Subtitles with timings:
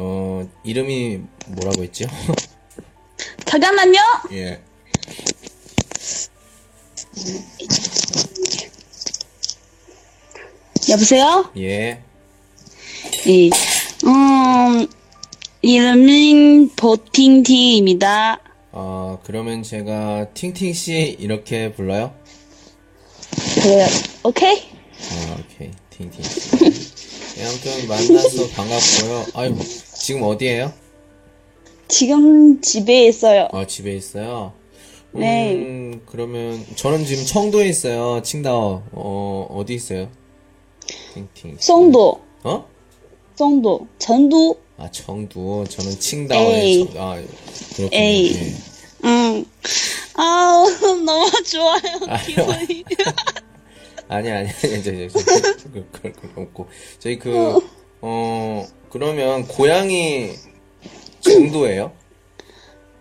[0.00, 2.06] 어, 이름이 뭐라고 했죠?
[3.46, 3.98] 잠깐만요.
[4.32, 4.60] 예.
[10.88, 11.50] 여보세요?
[11.56, 12.00] 예.
[13.26, 13.50] 예.
[14.06, 14.86] 음,
[15.62, 18.38] 이름은 보팅팅입니다.
[18.70, 22.14] 어, 그러면 제가 팅팅씨 이렇게 불러요?
[23.62, 23.86] 그래요.
[24.22, 24.58] 오케이?
[25.10, 25.70] 아, 오케이.
[25.90, 26.50] 팅팅씨.
[27.38, 29.26] 예, 아무튼 만나서 반갑고요.
[29.34, 29.56] 아유,
[30.08, 30.72] 지금 어디에요?
[31.86, 33.46] 지금 집에 있어요.
[33.52, 34.54] 아, 집에 있어요?
[35.14, 36.00] 음, 네.
[36.06, 38.22] 그러면, 저는 지금 청도에 있어요.
[38.22, 38.84] 칭다오.
[38.92, 40.08] 어, 어디 있어요?
[41.12, 41.56] 팅팅.
[41.60, 42.66] 송도, 어?
[43.36, 44.58] 송도, 전도.
[44.78, 45.64] 아, 청도.
[45.68, 46.84] 저는 칭다오에.
[46.86, 47.14] 청- 아,
[47.76, 47.90] 그렇군요.
[47.92, 48.32] 에이.
[48.34, 49.08] 예.
[49.08, 49.44] 음.
[50.14, 50.64] 아,
[51.04, 52.18] 너무 좋아요.
[52.24, 52.84] 기분이.
[54.08, 54.90] 아니, 아니, 아니, 저,
[55.70, 56.66] 그, 그럴 건 없고.
[56.98, 57.58] 저희 그,
[58.00, 60.30] 어, 그러면, 고향이,
[61.20, 61.92] 정도예요?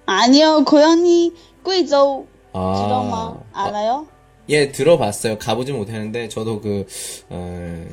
[0.05, 2.73] 아니요, 고양이贵州 아.
[2.75, 4.07] 지렁마 알아요?
[4.49, 5.37] 예, 들어봤어요.
[5.37, 6.85] 가보진 못했는데, 저도 그,
[7.29, 7.85] 어,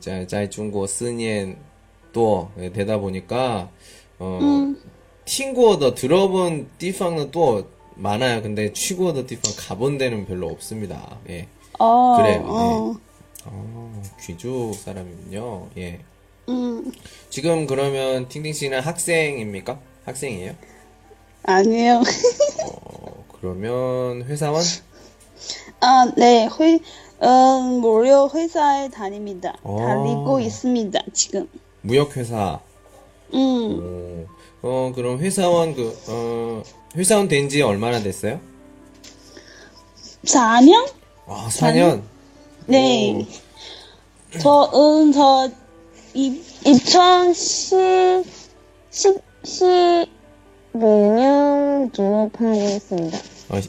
[0.00, 1.56] 자, 자, 중국 쓰니엔
[2.12, 3.70] 또, 예, 되다 보니까,
[4.18, 4.74] 어,
[5.24, 8.42] 팅구어더 들어본 띠팡은 또 많아요.
[8.42, 11.18] 근데 취구어더 띠팡 가본 데는 별로 없습니다.
[11.28, 11.48] 예.
[11.78, 12.94] 어, 그래요, 어.
[13.44, 15.68] 어, 귀족 사람이군요.
[15.78, 16.00] 예.
[16.48, 16.92] 음,
[17.30, 19.78] 지금 그러면 팅팅 씨는 학생입니까?
[20.04, 20.54] 학생이에요?
[21.42, 22.02] 아니요.
[22.64, 24.62] 어, 그러면 회사원?
[25.80, 26.78] 아, 네, 회,
[27.22, 29.54] 음, 무료 회사에 다닙니다.
[29.62, 29.76] 어.
[29.78, 31.48] 다니고 있습니다, 지금.
[31.82, 32.60] 무역회사.
[33.34, 34.26] 음, 어,
[34.62, 36.62] 어, 그럼 회사원 그, 어,
[36.96, 38.40] 회사원 된 지 얼마나 됐어요?
[40.24, 40.88] 4년?
[41.26, 42.02] 아, 4년?
[42.66, 43.26] 네.
[44.40, 45.50] 저, 음, 저,
[46.14, 48.24] 이, 2010,
[48.90, 49.28] 10,
[50.74, 53.18] 12년 졸업하고 있습니다.
[53.50, 53.60] 어,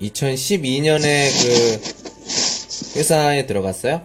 [0.00, 1.02] 2012년에
[1.42, 4.02] 그, 회사에 들어갔어요?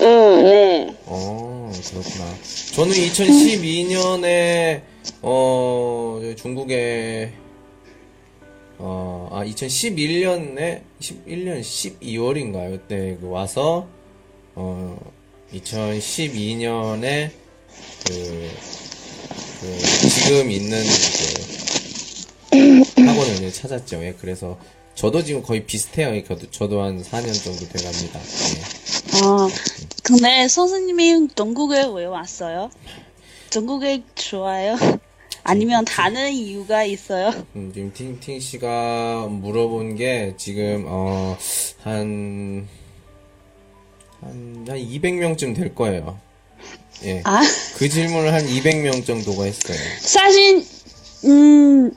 [0.00, 0.96] 음, 네.
[1.06, 2.34] 어, 그렇구나.
[2.74, 4.82] 저는 2012년에,
[5.22, 7.32] 어, 중국에,
[8.78, 12.70] 어, 아, 2011년에, 11년 12월인가요?
[12.72, 13.86] 그때 그 와서,
[14.54, 14.98] 어,
[15.54, 17.30] 2012년에,
[18.06, 18.50] 그,
[19.60, 19.78] 그,
[20.08, 20.82] 지금 있는
[22.50, 24.04] 그, 학원을 찾았죠.
[24.04, 24.58] 예, 그래서,
[24.94, 26.14] 저도 지금 거의 비슷해요.
[26.14, 28.20] 예, 저도, 저도 한 4년 정도 돼갑니다.
[28.20, 29.22] 예.
[29.22, 29.48] 아,
[30.02, 32.70] 근데 선생님이 중국에 왜 왔어요?
[33.50, 34.76] 중국에 좋아요?
[35.44, 37.32] 아니면 다른 이유가 있어요?
[37.56, 41.38] 음, 지금 팅팅 씨가 물어본 게 지금 어,
[41.82, 42.68] 한,
[44.21, 46.17] 한, 한 200명쯤 될 거예요.
[47.05, 47.21] 예.
[47.25, 47.41] 아,
[47.77, 49.77] 그 질문을 한 200명 정도가 했어요.
[49.99, 50.65] 사실,
[51.25, 51.91] 음,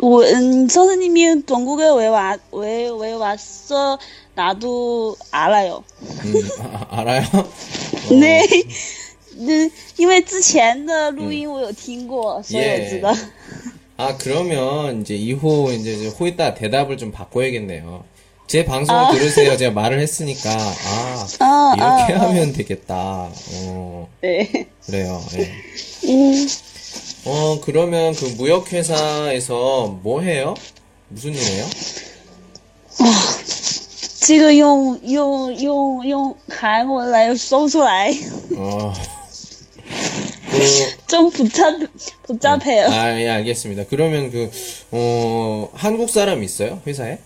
[0.00, 3.98] 我, 음, 선생님이 중국에 왜 와, 왜, 왜 왔어?
[4.34, 5.82] 나도 알아요.
[6.02, 7.22] 음, 아, 알아요?
[8.08, 8.42] 对，
[9.38, 13.14] 嗯，因为之前的录音我有听过，所以我知道。
[13.98, 18.04] 아, 그러면 이제 이후 이제 이제 호이따 대답을 좀 바꿔야겠네요.
[18.50, 19.56] 제 방송을 들으세요.
[19.56, 20.50] 제가 말을 했으니까.
[20.50, 22.28] 아, 아, 이렇게 아, 아.
[22.28, 23.28] 하면 되겠다.
[23.54, 24.68] 어, 네.
[24.86, 25.20] 그래요.
[25.34, 25.52] 예.
[26.08, 26.46] 음,
[27.24, 30.54] 어, 그러면 그 무역회사에서 뭐 해요?
[31.08, 31.66] 무슨 일 해요?
[34.20, 38.12] 这个用用用用韩文来说出来，
[38.56, 38.92] 어,
[40.50, 40.58] 그,
[41.06, 41.64] 真不杂
[42.22, 42.90] 不杂配了。
[42.90, 43.84] 아, 예, 알겠습니다.
[43.88, 44.50] 그러면 그,
[44.90, 46.80] 어, 한국 사람 있어요?
[46.86, 47.18] 회사에?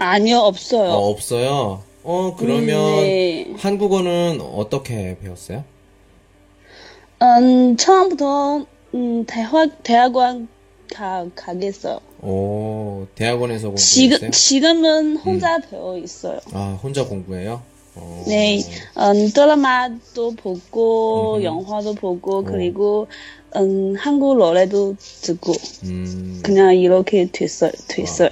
[0.00, 0.90] 아니요 어, 없어요.
[0.90, 1.82] 없어요.
[2.02, 3.54] 어, 그러면 음, 네.
[3.58, 5.64] 한국어는 어떻게 배웠어요?
[7.22, 8.64] 음 처음부터
[8.94, 10.48] 음 대학 대학원
[10.94, 12.00] 가 가겠어요.
[12.22, 14.30] 오, 대학원에서 지금 공부했어요?
[14.30, 16.40] 지금은 혼자 배워 있어요.
[16.52, 17.62] 아, 혼자 공부해요?
[17.94, 18.60] 어, 네,
[18.96, 23.08] 음, 드라마도 보고, 영화도 보고, 그리고,
[23.56, 25.52] 음, 한국 노래도 듣고,
[25.84, 28.28] 음, 그냥 이렇게 됐어요, 됐어요.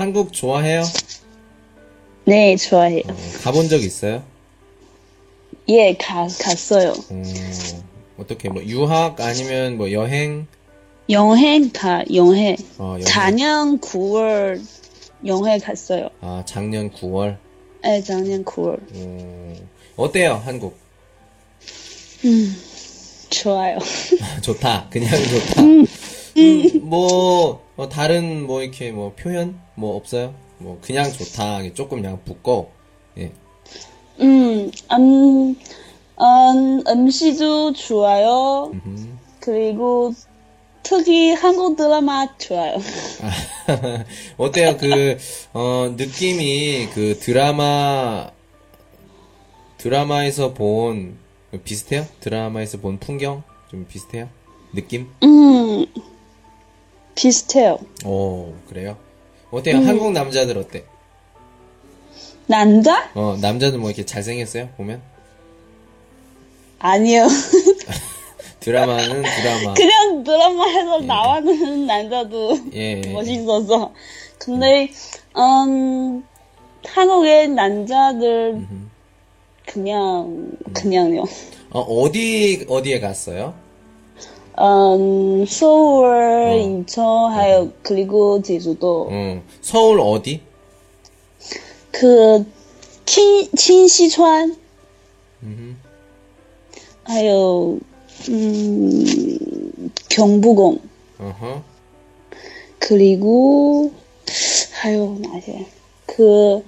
[0.00, 0.82] 한국 좋아해요?
[2.24, 3.02] 네, 좋아해요.
[3.06, 4.22] 어, 가본 적 있어요?
[5.68, 6.94] 예, 가, 갔어요.
[7.10, 7.22] 어,
[8.16, 10.46] 어떻게 뭐 유학 아니면 뭐 여행?
[11.10, 12.56] 여행 가 여행.
[12.78, 13.04] 어, 여행.
[13.04, 14.62] 작년 9월
[15.26, 16.08] 여행 갔어요.
[16.22, 17.36] 아, 작년 9월.
[17.82, 18.78] 네, 작년 9월.
[18.94, 20.78] 음, 어때요, 한국?
[23.28, 23.76] 좋아요.
[24.40, 24.88] 좋다.
[24.88, 25.62] 그냥 좋다.
[25.62, 25.86] 음,
[26.82, 30.34] 뭐, 어, 다른 뭐 이렇게 뭐 표현 뭐 없어요?
[30.58, 31.72] 뭐 그냥 좋다.
[31.74, 32.70] 조금 그냥 붙고.
[33.18, 33.32] 예.
[34.20, 35.56] 음, 음,
[36.20, 38.72] 음, 음식도 좋아요.
[39.40, 40.12] 그리고
[40.82, 42.76] 특히 한국 드라마 좋아요.
[44.36, 44.76] 어때요?
[44.76, 45.16] 그,
[45.52, 48.30] 어, 느낌이 그 드라마,
[49.78, 51.16] 드라마에서 본,
[51.64, 52.06] 비슷해요?
[52.20, 53.42] 드라마에서 본 풍경?
[53.70, 54.28] 좀 비슷해요?
[54.74, 55.08] 느낌?
[55.22, 55.86] 음,
[57.20, 57.78] 비슷해요.
[58.06, 58.96] 오, 그래요?
[59.50, 59.76] 어때요?
[59.76, 60.84] 한국 남자들 어때?
[62.46, 63.10] 남자?
[63.14, 64.70] 어, 남자들 뭐 이렇게 잘생겼어요?
[64.78, 65.02] 보면?
[66.78, 67.26] 아니요.
[68.60, 69.74] 드라마는 드라마.
[69.74, 73.02] 그냥 드라마에서 나오는 남자도 예.
[73.12, 73.92] 멋있어서.
[74.38, 74.90] 근데,
[75.36, 76.24] 음,
[76.86, 78.66] 한국의 남자들,
[79.66, 81.24] 그냥, 그냥요.
[81.70, 83.54] 어, 어디, 어디에 갔어요?
[84.60, 86.54] 음, 서울, 어.
[86.54, 87.70] 인천, 하여 네.
[87.82, 89.08] 그리고 제주도.
[89.08, 90.42] 음, 서울 어디?
[91.90, 92.44] 그
[93.06, 94.56] 친, 친시川.
[97.04, 97.78] 하여
[98.28, 100.78] 음, 경부공.
[101.18, 101.62] 어허.
[102.78, 103.92] 그리고
[104.82, 105.66] 하여 나세.
[106.06, 106.62] 그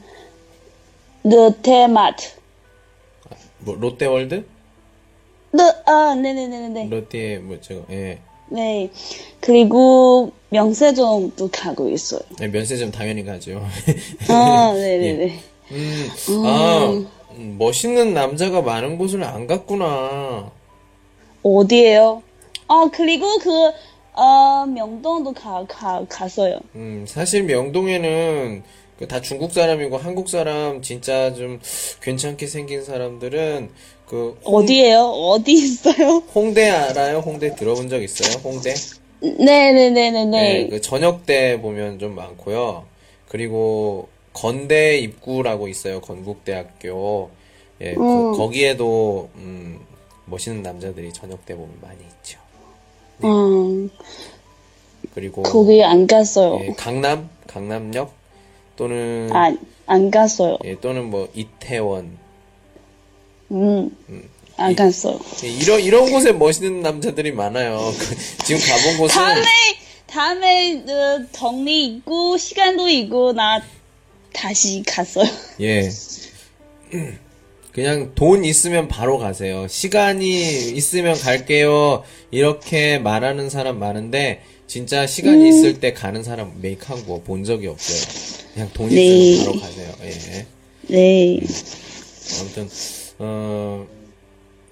[1.24, 2.30] 롯데마트.
[3.58, 4.46] 뭐 롯데월드?
[5.52, 6.88] 르, 아, 네네네네.
[6.88, 8.18] 롯데, 뭐, 저거, 예.
[8.48, 8.90] 네.
[9.40, 12.20] 그리고, 명세점도 가고 있어요.
[12.38, 13.62] 네, 면세점 당연히 가죠.
[14.28, 15.38] 아, 네네네.
[15.72, 16.10] 음,
[16.44, 17.04] 아,
[17.36, 20.50] 음, 멋있는 남자가 많은 곳을 안 갔구나.
[21.42, 22.22] 어디에요?
[22.68, 23.72] 아, 그리고 그,
[24.14, 26.60] 어, 명동도 가, 가, 갔어요.
[26.74, 28.66] 음, 사실 명동에는 그
[29.08, 31.60] 다 중국 사람이고 한국 사람 진짜 좀
[32.02, 33.70] 괜찮게 생긴 사람들은
[34.06, 35.00] 그 홍- 어디에요?
[35.00, 36.22] 어디 있어요?
[36.34, 37.18] 홍대 알아요?
[37.18, 38.38] 홍대 들어본 적 있어요?
[38.44, 38.74] 홍대?
[39.20, 40.24] 네네네네네.
[40.30, 42.84] 네, 그 저녁 때 보면 좀 많고요.
[43.28, 46.00] 그리고 건대 입구라고 있어요.
[46.00, 47.30] 건국대학교.
[47.80, 49.80] 예, 거, 기에도 음,
[50.26, 52.38] 멋있는 남자들이 저녁 때 보면 많이 있죠.
[53.24, 53.90] 음,
[55.14, 56.58] 그리고 거기 안 갔어요.
[56.62, 58.12] 예, 강남, 강남역
[58.82, 60.58] 또는 안, 안 갔어요.
[60.64, 62.18] 예, 또는 뭐 이태원
[63.52, 63.90] 음,
[64.56, 65.20] 안 갔어요.
[65.44, 67.78] 예, 이런 이런 곳에 멋있는 남자들이 많아요.
[67.96, 69.44] 그, 지금 가본 곳은 다음에,
[70.06, 73.62] 다음에, 어, 정리 있고, 시간도 있고, 나
[74.32, 75.28] 다시 갔어요.
[75.60, 75.88] 예.
[77.72, 79.66] 그냥 돈 있으면 바로 가세요.
[79.68, 82.02] 시간이 있으면 갈게요.
[82.30, 88.41] 이렇게 말하는 사람 많은데 진짜 시간이 있을 때 가는 사람 메이크한 거 본 적이 없어요.
[88.54, 89.32] 그냥 돈 네.
[89.32, 89.94] 있으면 바로 가세요.
[90.02, 90.46] 예.
[90.88, 91.40] 네.
[92.40, 92.68] 아무튼
[93.18, 93.86] 어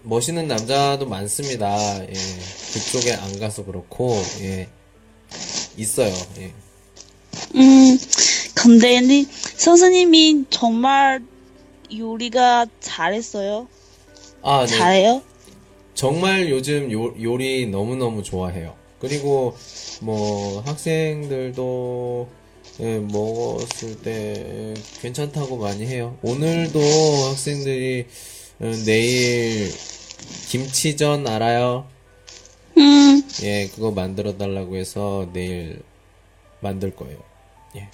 [0.02, 2.02] 멋있는 남자도 많습니다.
[2.02, 2.12] 예.
[2.72, 4.68] 그쪽에 안 가서 그렇고 예.
[5.76, 6.12] 있어요.
[6.38, 6.52] 예.
[7.54, 7.98] 음,
[8.54, 11.22] 근데 니 선생님이 정말
[11.96, 13.68] 요리가 잘했어요?
[14.42, 14.76] 아, 네.
[14.76, 15.22] 잘해요?
[15.94, 18.74] 정말 요즘 요, 요리 너무너무 좋아해요.
[19.00, 19.56] 그리고
[20.00, 22.28] 뭐 학생들도
[22.80, 26.16] 예, 먹었을 때 괜찮다고 많이 해요.
[26.22, 26.80] 오늘도
[27.28, 28.06] 학생들이
[28.60, 29.70] 어, 내일
[30.48, 31.86] 김치전 알아요?
[32.78, 35.82] 음, 예, 그거 만들어 달라고 해서 내일
[36.60, 37.18] 만들 거예요.
[37.76, 37.88] 예.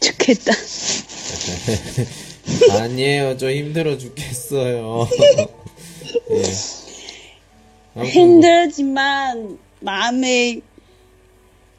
[0.00, 0.52] 좋겠다.
[2.80, 3.36] 아니에요.
[3.36, 5.08] 저 힘들어 죽겠어요.
[6.30, 6.42] 예.
[7.94, 10.60] 뭐- 힘들지만 마음에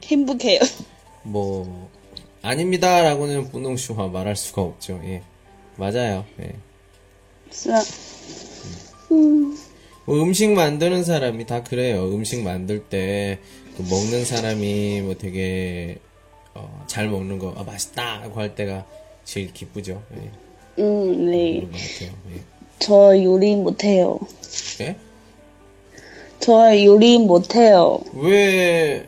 [0.08, 0.60] 행복해요.
[1.24, 1.90] 뭐
[2.42, 5.02] 아닙니다라고는 분홍슈화 말할 수가 없죠.
[5.04, 5.22] 예,
[5.76, 6.26] 맞아요.
[6.40, 6.56] 예.
[7.46, 7.72] 그래서
[10.06, 12.06] 뭐 음식 만드는 사람이 다 그래요.
[12.10, 15.98] 음식 만들 때그 먹는 사람이 뭐 되게
[16.54, 18.86] 어, 잘 먹는 거 아, 맛있다 하고 할 때가
[19.26, 20.02] 제일 기쁘죠.
[20.16, 21.62] 예, 음, 네.
[21.62, 22.18] 같아요.
[22.80, 24.20] 저 요리 못해요.
[24.82, 24.86] 예.
[24.86, 24.96] 예?
[26.40, 28.00] 저 요리 못해요.
[28.14, 29.06] 왜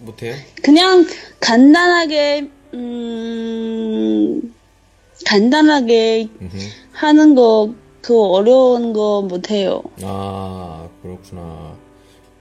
[0.00, 0.34] 못해요?
[0.62, 1.06] 그냥
[1.40, 4.54] 간단하게 음
[5.26, 6.58] 간단하게 음흠.
[6.92, 7.72] 하는 거
[8.04, 9.82] 그 어려운 거 못해요.
[10.02, 11.74] 아 그렇구나.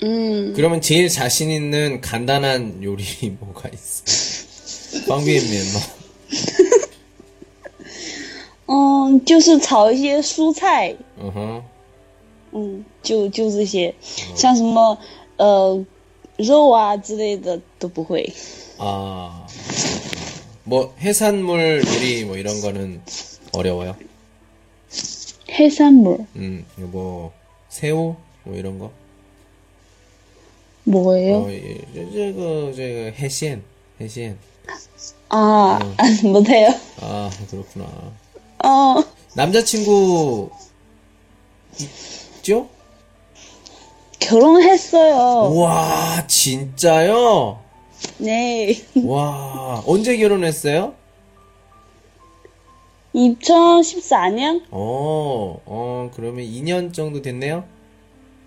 [0.04, 3.04] 음 그러면 제일 자신 있는 간단한 요리
[3.40, 5.06] 뭐가 있어?
[5.08, 5.80] 방비엔면마.
[8.68, 11.64] 嗯，就是炒一些蔬菜， 어허.
[12.54, 13.94] 嗯，就就这些，
[14.36, 14.98] 像什么
[15.38, 15.86] 呃
[16.38, 18.34] 肉啊之类的都不会。
[18.80, 19.48] 아,
[20.64, 23.02] 뭐 해산물 요리 뭐 이런 거는
[23.54, 23.96] 어려워요.
[25.50, 27.32] 해산물 음, 뭐
[27.70, 28.92] 새우 뭐 이런 거.
[30.86, 31.44] 뭐예요?
[31.44, 33.64] 어, 예, 저, 그, 저, 해시엔,
[34.02, 34.38] 해시엔.
[35.30, 36.70] 아, 안 못해요.
[37.00, 37.86] 아, 그렇구나.
[38.64, 39.04] 어,
[39.36, 40.50] 남자친구
[41.80, 42.68] 있죠?
[44.21, 45.55] 결혼했어요.
[45.59, 47.61] 와, 진짜요?
[48.19, 48.77] 네.
[49.05, 50.95] 와, 언제 결혼했어요?
[53.15, 54.63] 2014년?
[54.71, 57.65] 어, 어, 그러면 2년 정도 됐네요?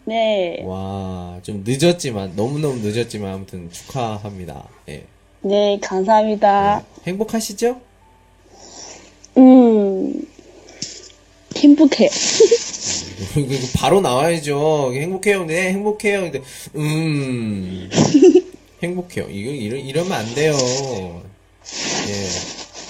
[0.05, 0.63] 네.
[0.65, 4.67] 와, 좀 늦었지만, 너무너무 늦었지만, 아무튼 축하합니다.
[4.89, 5.05] 예.
[5.41, 6.83] 네, 감사합니다.
[7.05, 7.81] 행복하시죠?
[9.37, 10.21] 음,
[11.57, 12.09] 행복해요.
[13.37, 14.91] 이거 바로 나와야죠.
[14.93, 15.45] 행복해요.
[15.45, 16.21] 네, 행복해요.
[16.21, 16.41] 근데,
[16.75, 17.89] 음,
[18.83, 19.25] 행복해요.
[19.29, 20.53] 이거, 이러, 이러면 안 돼요.
[20.53, 22.27] 예.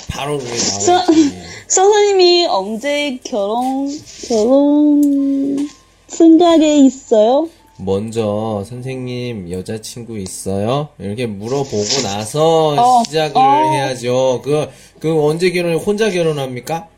[0.10, 1.34] 바로 그게 나와야지.
[1.68, 3.88] 선생님이 언제 결혼,
[4.28, 5.70] 결혼
[6.08, 7.50] 생각에 있어요?
[7.78, 10.90] 먼저, 선생님, 여자친구 있어요?
[11.00, 13.72] 이렇게 물어보고 나서 어, 시작을 어.
[13.72, 14.42] 해야죠.
[14.44, 14.70] 그,
[15.00, 15.76] 그 언제 결혼해?
[15.78, 16.91] 혼자 결혼합니까?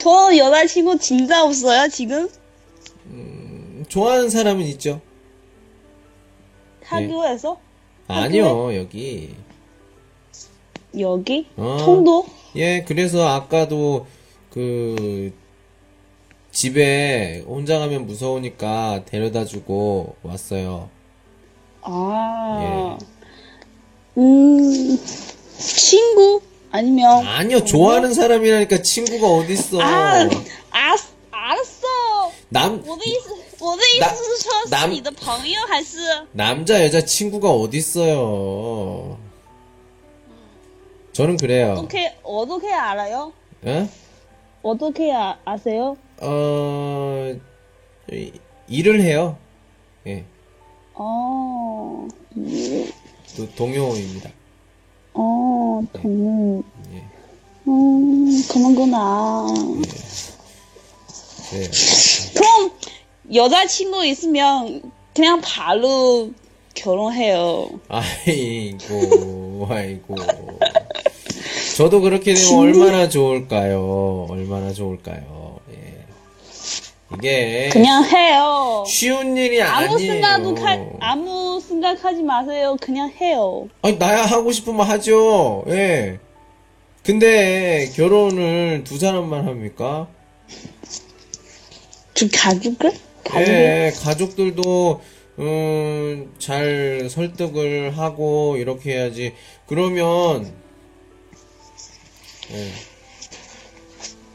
[0.00, 2.28] 저 여자친구 진짜 없어요, 지금?
[3.88, 5.00] 좋아하는 사람은 있죠?
[6.82, 7.58] 학교에서?
[8.08, 9.34] 아니요, 여기.
[10.98, 11.46] 여기?
[11.56, 11.76] 어.
[11.84, 12.26] 통도?
[12.56, 14.06] 예, 그래서 아까도
[14.50, 15.32] 그
[16.50, 20.88] 집에 혼자 가면 무서우니까 데려다 주고 왔어요.
[21.82, 22.98] 아,
[24.16, 24.98] 음,
[25.58, 26.40] 친구?
[26.71, 29.79] 아니면, 아니요, 좋아하는 사람이라니까 친구가 어딨어.
[29.81, 30.27] 아,
[30.71, 30.97] 알,
[31.31, 32.31] 알았어.
[32.49, 33.29] 남, 我的意思，
[33.63, 35.97] 我的意那思是说，那是你的朋友还是？
[36.33, 39.17] 남자, 여자 친구가 어딨어요.
[41.13, 41.73] 저는 그래요.
[41.77, 43.31] 어떻게 어떻게 알아요?
[43.65, 43.87] 예?
[44.61, 45.95] 어떻게 아, 아세요?
[46.19, 47.33] 어,
[48.11, 48.33] 이-
[48.67, 49.37] 일을 해요.
[50.07, 50.25] 예,
[50.93, 52.91] 어, 음,
[53.37, 54.29] 또 동요입니다.
[55.14, 56.62] 어, 동,
[56.94, 57.02] 예,
[57.68, 59.46] 음, 그런구나.
[61.50, 61.70] 그래요.
[62.34, 62.70] 그럼
[63.34, 64.82] 여자친구 있으면
[65.14, 66.30] 그냥 바로
[66.74, 67.70] 결혼해요.
[67.88, 70.14] 아이고, 아이고.
[71.76, 74.26] 저도 그렇게 되면 얼마나 좋을까요?
[74.28, 75.39] 얼마나 좋을까요?
[77.24, 77.66] 예.
[77.66, 78.84] 이게 그냥 해요.
[78.86, 80.12] 쉬운 일이 아무 아니에요.
[80.12, 82.76] 생각도 가, 아무 생각하지 마세요.
[82.80, 83.68] 그냥 해요.
[83.82, 85.64] 아니, 나야 하고 싶으면 하죠.
[85.68, 86.18] 예.
[87.02, 90.08] 근데 결혼을 두 사람만 합니까?
[92.14, 92.92] 저 가족을?
[93.24, 93.48] 가족을?
[93.48, 95.00] 예, 가족들도
[95.38, 99.34] 음, 잘 설득을 하고 이렇게 해야지.
[99.66, 100.52] 그러면
[102.52, 102.89] 예.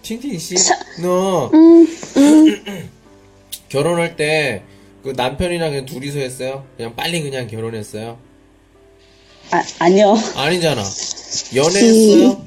[0.06, 0.56] 팅팅 씨,
[1.02, 1.88] 너 음,
[3.70, 4.62] 결혼할 때
[5.04, 6.66] 그 남편이랑 그냥 둘이서 했어요?
[6.78, 8.18] 그냥 빨리 그냥 결혼했어요?
[9.52, 10.16] 아, 아니요.
[10.36, 10.82] 아니잖아.
[11.56, 12.44] 연애했어요?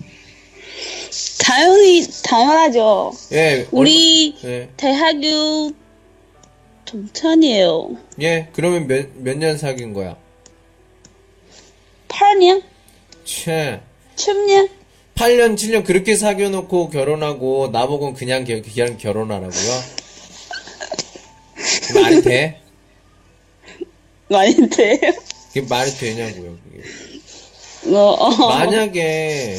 [1.40, 3.12] 당연히, 당연하죠.
[3.30, 3.68] 예.
[3.70, 4.68] 우리 얼마- 예.
[4.76, 5.70] 대학교
[6.84, 7.96] 동창이에요.
[8.22, 8.48] 예.
[8.52, 10.16] 그러면 몇 몇 년 사귄 거야?
[12.08, 12.62] 8년?
[13.24, 13.80] 채.
[14.16, 14.68] 10년?
[15.18, 19.80] 8년, 7년 그렇게 사귀어놓고 결혼하고 나보고 그냥, 겨- 그냥 결혼하라고요?
[21.94, 22.60] 말이 돼?
[24.28, 24.98] 많이 돼요.
[25.52, 26.56] 그게 말이 되냐고요,
[27.82, 27.96] 그게.
[27.96, 28.48] 어, 어.
[28.48, 29.56] 만약에,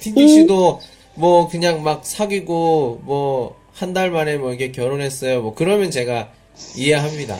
[0.00, 0.80] 틴티 씨도
[1.16, 5.42] 뭐 그냥 막 사귀고 뭐 한 달 만에 뭐 이게 결혼했어요.
[5.42, 6.30] 뭐 그러면 제가
[6.76, 7.36] 이해합니다.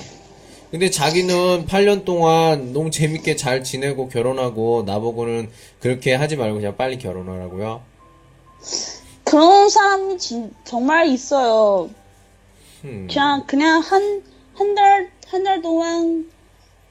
[0.72, 5.48] 근데 자기는 8년 동안 너무 재밌게 잘 지내고 결혼하고 나보고는
[5.84, 7.82] 그렇게 하지 말고 그냥 빨리 결혼하라고요?
[9.22, 11.90] 그런 사람이 진, 정말 있어요.
[12.84, 13.06] 음.
[13.10, 14.22] 그냥, 그냥 한,
[14.54, 16.30] 한 달, 한 달 동안,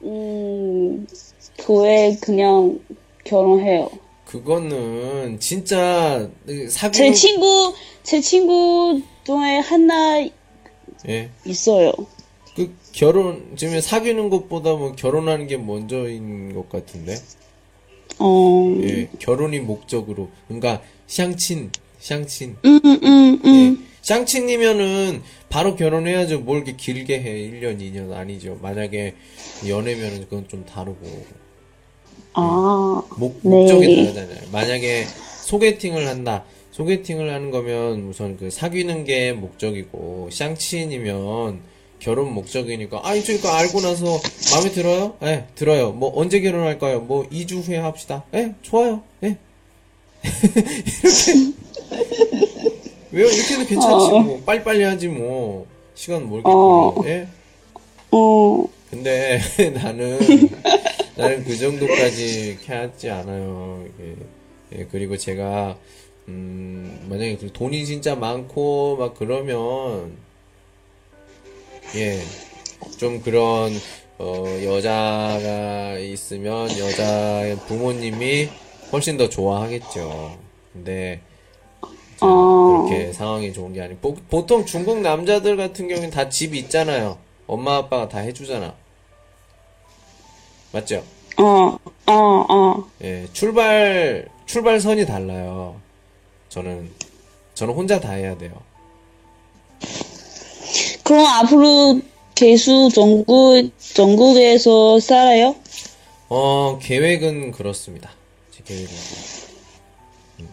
[0.03, 1.07] 음,
[1.57, 2.79] 교회 그냥
[3.23, 3.89] 결혼해요.
[4.27, 7.73] 그거는 진짜 제 사귀는 친구,
[8.03, 10.21] 제 친구 중에 하나
[11.07, 11.31] 예.
[11.45, 11.93] 있어요.
[12.55, 17.15] 그 결혼 지금 사귀는 것보다 뭐 결혼하는 게 먼저인 것 같은데.
[18.23, 19.09] 어, 예.
[19.19, 20.29] 결혼이 목적으로.
[20.47, 22.55] 그러니까 샹친, 샹친.
[22.63, 23.49] 음, 음, 예.
[23.49, 23.87] 음.
[24.01, 26.39] 샹친이면은 바로 결혼해야죠.
[26.39, 27.49] 뭘 이렇게 길게 해.
[27.49, 28.57] 1년, 2년 아니죠.
[28.61, 29.15] 만약에
[29.67, 31.25] 연애면은 그건 좀 다르고.
[32.33, 33.49] 아, 목, 네.
[33.49, 34.51] 목적이 다르잖아요.
[34.51, 35.05] 만약에
[35.43, 36.45] 소개팅을 한다.
[36.71, 41.59] 소개팅을 하는 거면 우선 그 사귀는 게 목적이고 샹친이면
[42.03, 44.19] 결혼 목적이니까 아 이쪽 거 알고 나서
[44.51, 45.15] 마음에 들어요?
[45.23, 45.93] 예, 들어요.
[45.93, 46.99] 뭐 언제 결혼할까요?
[46.99, 48.25] 뭐 2주 후에 합시다.
[48.33, 49.01] 예, 좋아요.
[49.23, 49.37] 예.
[50.21, 51.53] 이렇게
[53.11, 53.25] 왜요?
[53.27, 56.93] 이렇게도 괜찮지 뭐 빨리빨리 하지 뭐 시간 몰게 어.
[57.05, 57.27] 예.
[58.11, 59.39] 어, 근데
[59.73, 60.19] 나는
[61.15, 63.85] 나는 그 정도까지 캐지 않아요.
[63.87, 64.15] 이게.
[64.75, 65.77] 예, 그리고 제가
[66.27, 70.17] 음, 만약에 그 돈이 진짜 많고 막 그러면
[71.95, 72.21] 예,
[72.97, 73.71] 좀 그런
[74.17, 78.49] 어, 여자가 있으면 여자의 부모님이
[78.91, 80.37] 훨씬 더 좋아하겠죠.
[80.71, 81.21] 근데
[82.17, 82.85] 자, 어.
[82.87, 87.17] 그렇게 상황이 좋은 게 아니고 보, 보통 중국 남자들 같은 경우는 다 집이 있잖아요.
[87.47, 88.75] 엄마 아빠가 다 해주잖아.
[90.71, 91.03] 맞죠?
[91.37, 92.89] 어, 어, 어.
[93.03, 95.79] 예, 출발 출발선이 달라요.
[96.49, 96.89] 저는
[97.53, 98.51] 저는 혼자 다 해야 돼요.
[101.03, 101.99] 그럼 앞으로
[102.35, 105.55] 계속 전국, 전국에서 살아요?
[106.29, 108.09] 어, 계획은 그렇습니다.
[108.51, 108.89] 제 계획은.
[110.39, 110.49] 음.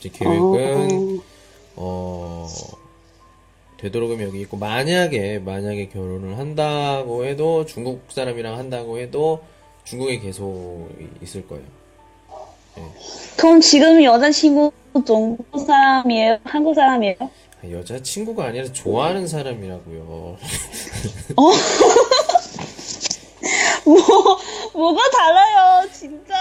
[0.00, 1.20] 제 계획은,
[1.76, 2.48] 어,
[3.78, 9.42] 되도록이면 여기 있고, 만약에, 만약에 결혼을 한다고 해도, 중국 사람이랑 한다고 해도,
[9.84, 10.88] 중국에 계속
[11.22, 11.64] 있을 거예요.
[13.36, 14.72] 그럼 지금 여자친구
[15.04, 16.38] 중국 사람이에요?
[16.44, 17.16] 한국 사람이에요?
[17.62, 20.36] 아, 여자친구가 아니라 좋아하는 사람이라고요.
[23.84, 23.96] 뭐,
[24.74, 26.34] 뭐가 달라요, 진짜.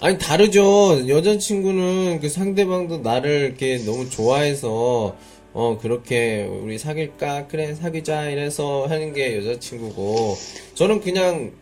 [0.00, 1.08] 아니, 다르죠.
[1.08, 5.16] 여자친구는 그 상대방도 나를 이렇게 너무 좋아해서,
[5.52, 7.48] 어, 그렇게 우리 사귈까?
[7.48, 8.28] 그래, 사귀자.
[8.28, 10.36] 이래서 하는 게 여자친구고,
[10.74, 11.52] 저는 그냥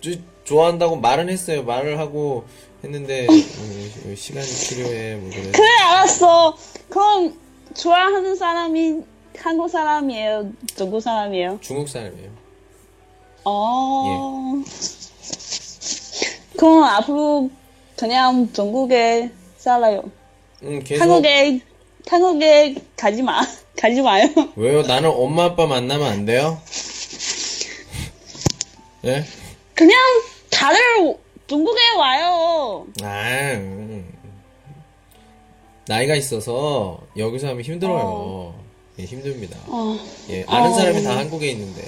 [0.00, 0.10] 저-
[0.44, 1.62] 좋아한다고 말은 했어요.
[1.62, 2.44] 말을 하고
[2.82, 5.14] 했는데, 음, 시간이 필요해.
[5.16, 5.50] 뭐 그래.
[5.52, 6.56] 그래, 알았어.
[6.88, 7.34] 그럼
[7.74, 9.02] 좋아하는 사람이
[9.38, 10.52] 한국 사람이에요?
[10.74, 11.58] 중국 사람이에요?
[11.60, 12.30] 중국 사람이에요.
[13.44, 14.62] 어.
[16.56, 17.50] 그럼 앞으로
[17.96, 20.02] 그냥 중국에 살아요.
[20.62, 21.02] 음, 계속.
[21.02, 21.60] 한국에,
[22.08, 23.40] 한국에 가지 마.
[23.76, 24.28] 가지 마요.
[24.56, 24.82] 왜요?
[24.82, 26.60] 나는 엄마 아빠 만나면 안 돼요?
[29.04, 29.24] 예?
[29.74, 29.98] 그냥
[30.50, 31.16] 다들
[31.48, 32.86] 중국에 와요.
[33.02, 34.11] 아, 음.
[35.88, 38.54] 나이가 있어서 여기서 하면 힘들어요.
[38.98, 39.58] 예, 힘듭니다.
[39.66, 39.96] 어,
[40.30, 40.74] 예, 아는 어.
[40.74, 41.82] 사람이 다 한국에 있는데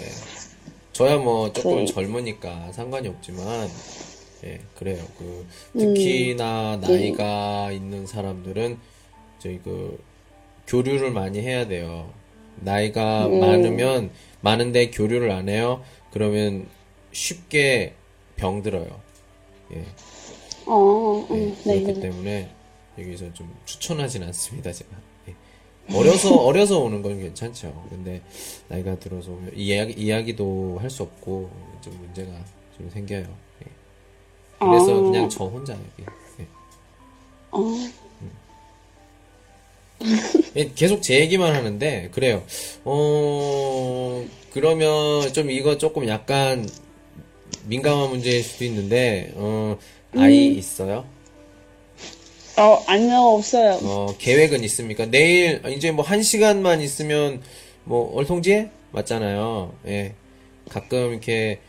[0.93, 1.87] 저야 뭐 조금 그래.
[1.87, 3.69] 젊으니까 상관이 없지만
[4.45, 5.03] 예, 그래요.
[5.19, 5.47] 그
[5.79, 8.79] 특히나 나이가 있는 사람들은
[9.39, 10.03] 저희 그
[10.67, 12.11] 교류를 많이 해야 돼요.
[12.57, 15.83] 나이가 많으면 많은데 교류를 안 해요.
[16.11, 16.67] 그러면
[17.13, 17.95] 쉽게
[18.37, 19.01] 병들어요.
[19.75, 19.85] 예.
[20.67, 22.01] 어, 예, 음, 네, 그렇기 네.
[22.01, 22.54] 때문에
[22.99, 24.91] 여기서 좀 추천하진 않습니다, 제가.
[25.29, 25.35] 예.
[25.97, 27.87] 어려서, 어려서 오는 건 괜찮죠.
[27.91, 28.23] 근데
[28.69, 31.51] 나이가 들어서 오면 이야기, 이야기도 할 수 없고
[31.83, 32.31] 좀 문제가
[32.77, 33.21] 좀 생겨요.
[33.63, 33.67] 예.
[34.59, 35.03] 그래서 어.
[35.03, 36.11] 그냥 저 혼자 여기.
[36.41, 36.47] 예.
[37.51, 37.61] 어,
[40.57, 42.45] 예, 계속 제 얘기만 하는데 그래요.
[42.85, 46.69] 어 그러면 좀 이거 조금 약간
[47.67, 49.79] 민감한 문제일 수도 있는데 어
[50.17, 50.59] 아이 음.
[50.59, 51.07] 있어요?
[52.57, 53.81] 어, 아니요, 없어요.
[53.83, 55.07] 어, 계획은 있습니까?
[55.07, 57.43] 내일, 이제 뭐, 한 시간만 있으면,
[57.85, 58.71] 뭐, 얼통지에?
[58.93, 59.75] 맞잖아요.
[59.87, 60.15] 예.
[60.69, 61.61] 가끔 이렇게,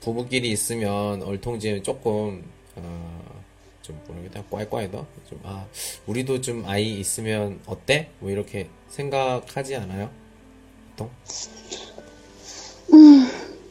[0.00, 2.44] 부부끼리 있으면, 얼통지에 조금,
[2.74, 3.42] 어,
[3.82, 4.42] 좀, 모르겠다.
[4.50, 5.06] 꽈이꽈이더?
[5.28, 5.66] 좀, 아,
[6.06, 8.08] 우리도 좀 아이 있으면 어때?
[8.18, 10.10] 뭐, 이렇게 생각하지 않아요?
[10.90, 11.10] 보통?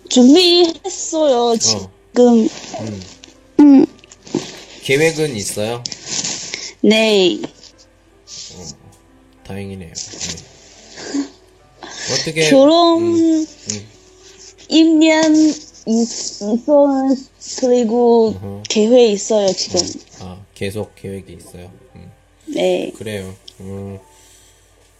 [0.09, 2.47] 준비했어요, 지금.
[3.59, 3.85] 음,
[4.83, 5.83] 계획은 있어요?
[6.83, 7.39] 네.
[9.45, 9.93] 다행이네요.
[9.93, 10.35] 네.
[12.13, 13.45] 어떻게, 결혼 음.
[14.69, 17.15] 1년 있어요.
[17.61, 18.63] 그리고 어허.
[18.67, 19.79] 계획 있어요, 지금.
[20.19, 21.71] 아, 계속 계획이 있어요?
[21.95, 22.11] 음.
[22.47, 22.91] 네.
[22.97, 23.33] 그래요.
[23.61, 23.99] 음,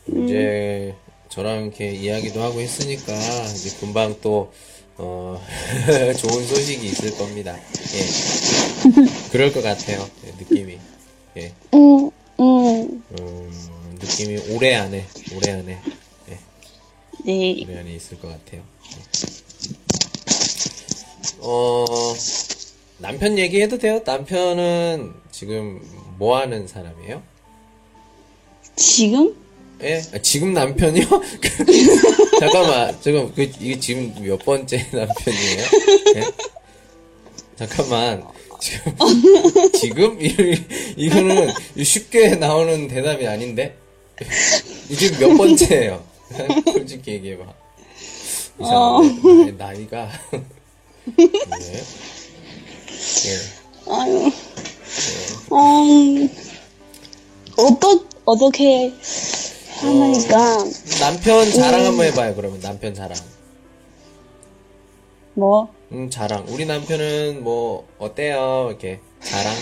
[0.07, 0.95] 이제
[1.27, 3.13] 저랑 이렇게 이야기도 하고 했으니까
[3.55, 4.53] 이제 금방 또
[4.95, 5.37] 어,
[6.17, 7.57] 좋은 소식이 있을 겁니다.
[7.93, 9.03] 예.
[9.33, 10.07] 그럴 것 같아요.
[10.25, 10.77] 예, 느낌이.
[11.37, 11.53] 예.
[11.73, 15.79] 음, 음, 음, 느낌이 올해 안에, 올해 안에,
[16.29, 16.37] 예,
[17.25, 17.65] 네.
[17.65, 18.61] 올해 안에 있을 것 같아요.
[18.61, 19.33] 예.
[21.39, 21.85] 어,
[22.99, 24.01] 남편 얘기해도 돼요?
[24.05, 25.81] 남편은 지금
[26.17, 27.21] 뭐 하는 사람이에요?
[28.75, 29.35] 지금?
[29.81, 30.01] 예?
[30.13, 31.05] 아, 지금 남편이요?
[32.39, 35.63] 잠깐만, 지금, 그, 이게 지금 몇 번째 남편이에요?
[36.15, 36.31] 예?
[37.57, 38.23] 잠깐만,
[38.63, 38.93] 지금,
[39.75, 40.21] 지금?
[40.21, 40.57] 이러-
[40.95, 43.75] 이거는 쉽게 나오는 대답이 아닌데?
[44.89, 46.01] 이게 몇 번째예요?
[46.71, 47.43] 솔직히 얘기해봐.
[48.61, 49.51] 이상한데?
[49.57, 50.09] 나이가.
[51.17, 51.83] 네.
[53.25, 53.91] 예.
[53.91, 54.31] 아유.
[55.51, 56.29] 음,
[57.57, 58.93] 어떠, 어떻게
[59.81, 60.57] 하니까,
[61.01, 62.61] 남편 자랑 한번 해봐요, 그러면.
[62.61, 63.17] 남편 자랑.
[65.33, 66.45] 뭐, 음, 자랑.
[66.49, 68.67] 우리 남편은 뭐, 어때요?
[68.69, 68.99] 이렇게.
[69.21, 69.53] 자랑.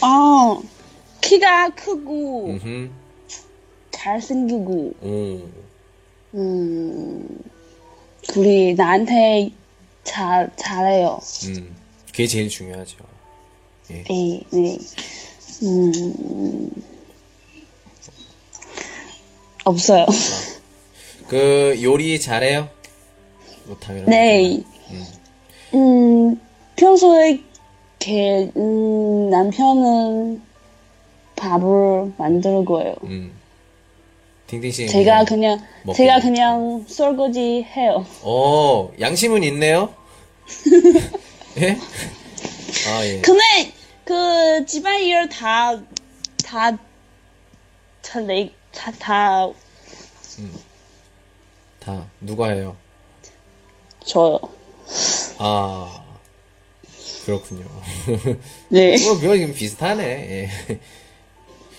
[0.00, 0.60] 아,
[1.20, 2.90] 키가 크고, 음흠.
[3.92, 5.52] 잘생기고, 음.
[6.34, 7.38] 음,
[8.36, 9.50] 우리 나한테
[10.02, 11.20] 잘, 잘해요.
[11.44, 11.76] 음.
[12.08, 12.96] 그게 제일 중요하죠.
[13.90, 14.02] 예.
[14.02, 14.78] 네, 네.
[15.62, 16.70] 음,
[19.64, 20.06] 없어요.
[21.28, 22.68] 그, 요리 잘해요?
[23.66, 24.06] 뭐, 당연히.
[24.10, 24.64] 네.
[24.94, 25.06] 음.
[25.74, 26.40] 음,
[26.76, 27.40] 평소에
[27.98, 30.42] 걔, 음, 남편은
[31.36, 32.94] 밥을 만들고요.
[33.04, 33.32] 음.
[34.46, 34.86] 딩딩 씨.
[34.86, 36.20] 제가 그냥, 먹고 제가.
[36.20, 38.04] 그냥 설거지 해요.
[38.22, 39.94] 어, 양심은 있네요?
[41.58, 41.76] 예?
[42.88, 43.20] 아, 예.
[43.22, 43.42] 근데,
[44.04, 45.80] 그, 집안 일 다,
[46.44, 46.76] 다,
[48.02, 49.48] 다, 내, 다, 다,
[51.80, 52.76] 다, 누가 해요?
[54.04, 54.38] 저요.
[55.38, 56.04] 아,
[57.24, 57.64] 그렇군요.
[58.68, 58.96] 네.
[59.04, 60.04] 뭐, 그건 비슷하네.
[60.04, 60.50] 예.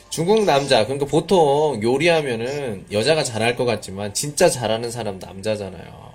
[0.09, 6.13] 중국 남자, 그러니까 보통 요리하면은 여자가 잘할 것 같지만 진짜 잘하는 사람 남자잖아요.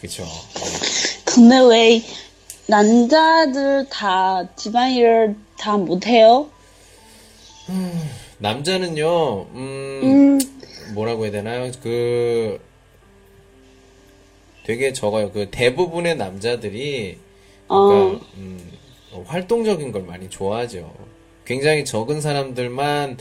[0.00, 0.24] 그쵸?
[1.24, 2.02] 근데 왜,
[2.66, 6.48] 남자들 다 집안일 다 못해요?
[8.38, 11.70] 남자는요, 음, 음, 뭐라고 해야 되나요?
[11.82, 12.60] 그,
[14.66, 15.30] 되게 적어요.
[15.30, 17.18] 그 대부분의 남자들이,
[17.68, 18.72] 그러니까, 음,
[19.12, 20.92] 어, 활동적인 걸 많이 좋아하죠.
[21.44, 23.16] 굉장히 적은 사람들만,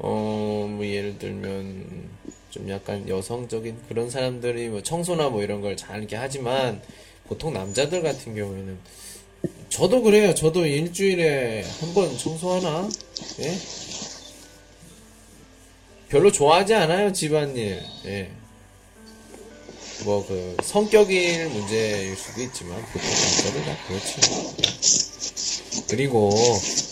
[0.00, 2.08] 어, 뭐 예를 들면,
[2.50, 6.82] 좀 약간 여성적인 그런 사람들이 뭐 청소나 뭐 이런 걸 잘 이렇게 하지만,
[7.28, 8.78] 보통 남자들 같은 경우에는,
[9.68, 10.34] 저도 그래요.
[10.34, 12.88] 저도 일주일에 한 번 청소하나?
[13.40, 13.54] 예?
[16.08, 17.80] 별로 좋아하지 않아요, 집안일.
[18.06, 18.30] 예.
[20.04, 24.20] 뭐, 그, 성격일 문제일 수도 있지만, 보통 남자들 다 그렇죠.
[25.88, 26.30] 그리고,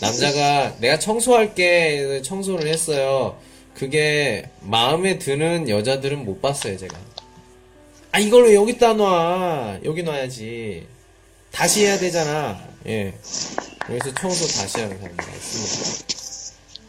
[0.01, 3.37] 남자가, 내가 청소할게, 청소를 했어요.
[3.73, 6.97] 그게, 마음에 드는 여자들은 못 봤어요, 제가.
[8.11, 9.79] 아, 이걸 왜 여기다 놔?
[9.85, 10.87] 여기 놔야지.
[11.51, 12.59] 다시 해야 되잖아.
[12.87, 13.13] 예.
[13.85, 16.07] 그래서 청소 다시 하는 사람들 있습니다.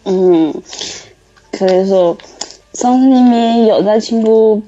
[0.09, 0.53] 음,
[1.53, 2.17] 그래서
[2.73, 4.63] 선생님이 여자친구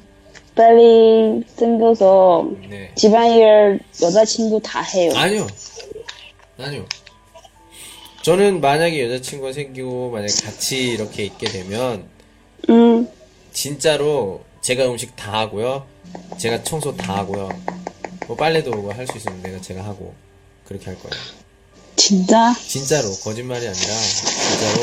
[0.64, 2.92] 빨리 생겨서 네.
[2.94, 5.10] 집안일 여자친구 다 해요.
[5.16, 5.46] 아니요.
[6.58, 6.84] 아니요.
[8.20, 12.04] 저는 만약에 여자친구가 생기고 만약에 같이 이렇게 있게 되면
[12.68, 13.08] 음,
[13.54, 15.86] 진짜로 제가 음식 다 하고요.
[16.36, 17.48] 제가 청소 다 하고요.
[18.26, 20.12] 뭐 빨래도 할 수 있으면 내가 제가 하고
[20.66, 21.24] 그렇게 할 거예요.
[21.96, 22.54] 진짜?
[22.68, 24.82] 진짜로 거짓말이 아니라 진짜로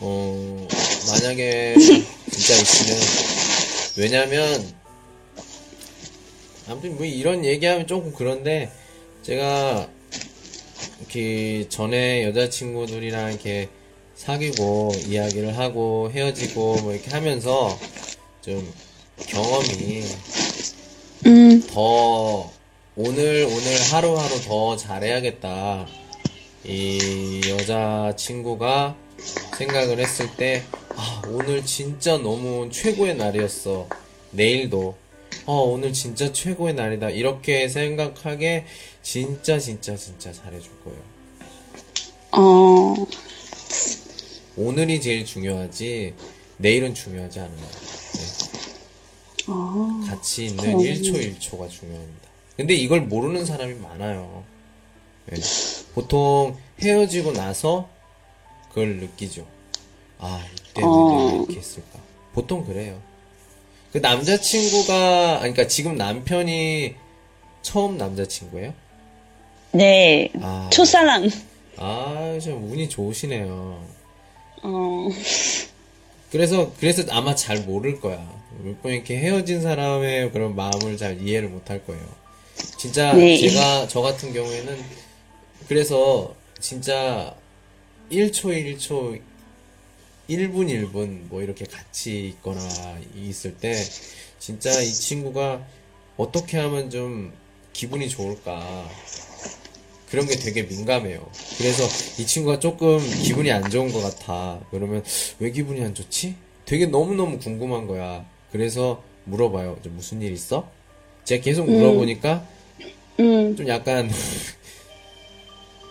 [0.00, 0.68] 어
[1.08, 1.74] 만약에
[2.30, 3.33] 진짜 있으면
[3.96, 4.74] 왜냐면
[6.68, 8.70] 아무튼 뭐 이런 얘기하면 조금 그런데
[9.22, 9.88] 제가
[11.00, 13.68] 이렇게 전에 여자친구들이랑 이렇게
[14.16, 17.78] 사귀고 이야기를 하고 헤어지고 뭐 이렇게 하면서
[18.40, 18.72] 좀
[19.26, 20.04] 경험이
[21.26, 22.50] 음, 더
[22.96, 25.86] 오늘 오늘 하루하루 더 잘해야겠다.
[26.64, 28.96] 이 여자 친구가
[29.58, 30.62] 생각을 했을 때,
[30.96, 33.88] 아, 오늘 진짜 너무 최고의 날이었어.
[34.30, 34.96] 내일도,
[35.46, 37.10] 어, 오늘 진짜 최고의 날이다.
[37.10, 38.66] 이렇게 생각하게
[39.02, 40.98] 진짜 진짜 진짜 잘해줄 거예요.
[42.32, 42.94] 어,
[44.56, 46.14] 오늘이 제일 중요하지,
[46.58, 47.56] 내일은 중요하지 않아요.
[47.56, 49.44] 네.
[49.48, 50.78] 어, 같이 있는 그럼.
[50.78, 52.28] 1초 1초가 중요합니다.
[52.56, 54.44] 근데 이걸 모르는 사람이 많아요.
[55.32, 55.36] 예.
[55.94, 57.88] 보통 헤어지고 나서
[58.68, 59.46] 그걸 느끼죠.
[60.18, 61.34] 아, 이때 왜 어.
[61.46, 61.98] 이렇게 했을까?
[62.32, 63.00] 보통 그래요.
[63.92, 66.94] 그 남자친구가, 아니, 그러니까 지금 남편이
[67.62, 68.74] 처음 남자친구예요?
[69.72, 70.30] 네.
[70.40, 71.28] 아, 첫사랑.
[71.76, 73.84] 아, 좀 운이 좋으시네요.
[74.62, 75.08] 어,
[76.30, 78.16] 그래서, 그래서 아마 잘 모를 거야.
[78.62, 82.02] 몇 번 이렇게 헤어진 사람의 그런 마음을 잘 이해를 못할 거예요.
[82.78, 83.36] 진짜, 네.
[83.36, 84.78] 제가, 저 같은 경우에는,
[85.68, 87.34] 그래서, 진짜,
[88.10, 89.20] 1초 1초,
[90.28, 92.60] 1분 1분, 뭐 이렇게 같이 있거나
[93.16, 93.74] 있을 때,
[94.38, 95.66] 진짜 이 친구가
[96.16, 97.32] 어떻게 하면 좀
[97.72, 98.88] 기분이 좋을까.
[100.10, 101.28] 그런 게 되게 민감해요.
[101.58, 101.82] 그래서
[102.22, 104.60] 이 친구가 조금 기분이 안 좋은 것 같아.
[104.70, 105.02] 그러면
[105.40, 106.36] 왜 기분이 안 좋지?
[106.64, 108.24] 되게 너무너무 궁금한 거야.
[108.52, 109.78] 그래서 물어봐요.
[109.82, 110.70] 저 무슨 일 있어?
[111.24, 112.46] 제가 계속 물어보니까
[113.18, 114.08] 음, 좀 약간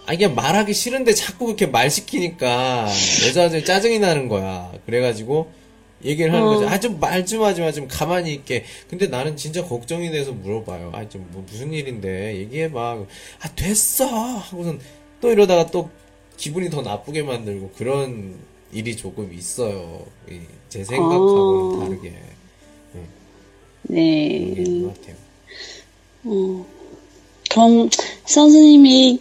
[0.06, 2.88] 아 이게 말하기 싫은데 자꾸 그렇게 말 시키니까
[3.28, 4.72] 여자들이 짜증이 나는 거야.
[4.86, 5.50] 그래가지고
[6.04, 6.50] 얘기를 하는 어.
[6.56, 6.66] 거지.
[6.68, 7.72] 아좀 말 좀 하지 마.
[7.72, 8.66] 좀 가만히 있게.
[8.90, 10.92] 근데 나는 진짜 걱정이 돼서 물어봐요.
[10.94, 12.98] 아 좀 뭐 무슨 일인데 얘기해 봐.
[13.40, 14.06] 아 됐어.
[14.06, 14.80] 하고선
[15.22, 15.90] 또 이러다가 또
[16.36, 18.36] 기분이 더 나쁘게 만들고 그런
[18.74, 20.06] 일이 조금 있어요.
[20.68, 21.80] 이제 생각하고는 어.
[21.86, 22.14] 다르게
[23.84, 24.02] 네.
[24.58, 25.16] 있는 것 같아요.
[27.50, 27.90] 그럼
[28.26, 29.20] 선생님이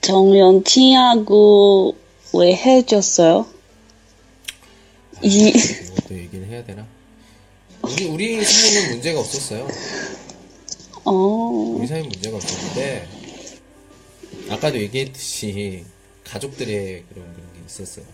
[0.00, 1.96] 정연치하고
[2.34, 3.46] 왜 헤어졌어요?
[5.22, 6.86] 이, 이것도 얘기를 해야 되나?
[7.82, 9.68] 우리 우리 사이는 문제가 없었어요.
[11.04, 13.08] 어, 우리 사이는 문제가 없었는데
[14.50, 15.84] 아까도 얘기했듯이
[16.24, 18.04] 가족들의 그런 그런 게 있었어요.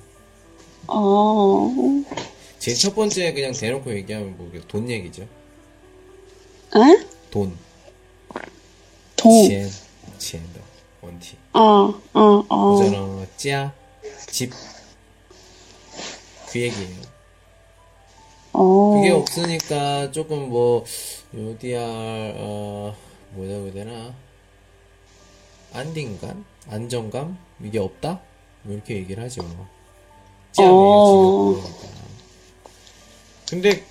[0.87, 1.73] 어,
[2.59, 5.23] 제일 첫 번째 그냥 대놓고 얘기하면 뭐 돈 얘기죠.
[5.23, 7.07] 에?
[7.31, 7.57] 돈,
[9.17, 9.71] 동, 钱,
[10.19, 10.61] 钱的
[11.03, 11.37] 원티.
[11.58, 13.74] 어, 어, 어, 그잖아, 짜,
[14.28, 14.52] 집.
[16.50, 17.02] 그 얘기예요.
[18.52, 20.84] 어, 그게 없으니까 조금 뭐
[21.34, 22.96] 요디알 어
[23.32, 24.14] 뭐라고 해야 되나.
[25.72, 26.46] 안딩감?
[26.70, 27.38] 안정감?
[27.64, 28.20] 이게 없다?
[28.64, 29.42] 뭐 이렇게 얘기를 하죠.
[30.52, 31.56] 짬이에요 어.
[31.56, 32.06] 지금 그러니까.
[33.50, 33.84] 근데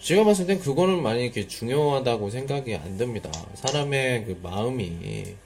[0.00, 3.30] 제가 봤을 땐 그거는 많이 이렇게 중요하다고 생각이 안 듭니다.
[3.54, 5.36] 사람의 그 마음이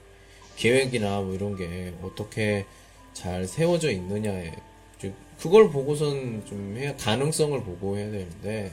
[0.61, 2.65] 계획이나 뭐 이런 게 어떻게
[3.13, 4.51] 잘 세워져 있느냐에
[4.99, 8.71] 즉 그걸 보고선 좀 해야 가능성을 보고 해야 되는데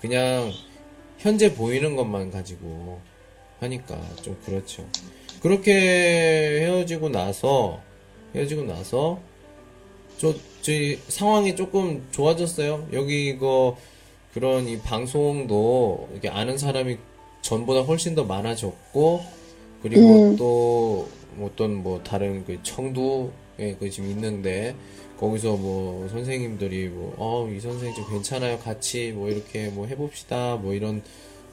[0.00, 0.52] 그냥
[1.18, 3.00] 현재 보이는 것만 가지고
[3.58, 4.86] 하니까 좀 그렇죠.
[5.42, 5.72] 그렇게
[6.60, 7.80] 헤어지고 나서
[8.32, 9.18] 헤어지고 나서
[10.18, 10.72] 저, 저
[11.08, 12.86] 상황이 조금 좋아졌어요.
[12.92, 13.76] 여기 이거
[14.32, 16.98] 그런 이 방송도 이렇게 아는 사람이
[17.42, 19.24] 전보다 훨씬 더 많아졌고
[19.82, 20.36] 그리고 음.
[20.36, 21.08] 또
[21.42, 24.74] 어떤 뭐 다른 그 청두에 그 지금 있는데
[25.18, 31.02] 거기서 뭐 선생님들이 뭐어이 선생님 좀 괜찮아요 같이 뭐 이렇게 뭐 해봅시다 뭐 이런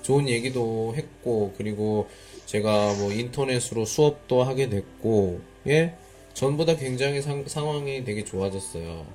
[0.01, 2.07] 좋은 얘기도 했고 그리고
[2.45, 5.95] 제가 뭐 인터넷으로 수업도 하게 됐고 예
[6.33, 9.05] 전보다 굉장히 상, 상황이 되게 좋아졌어요.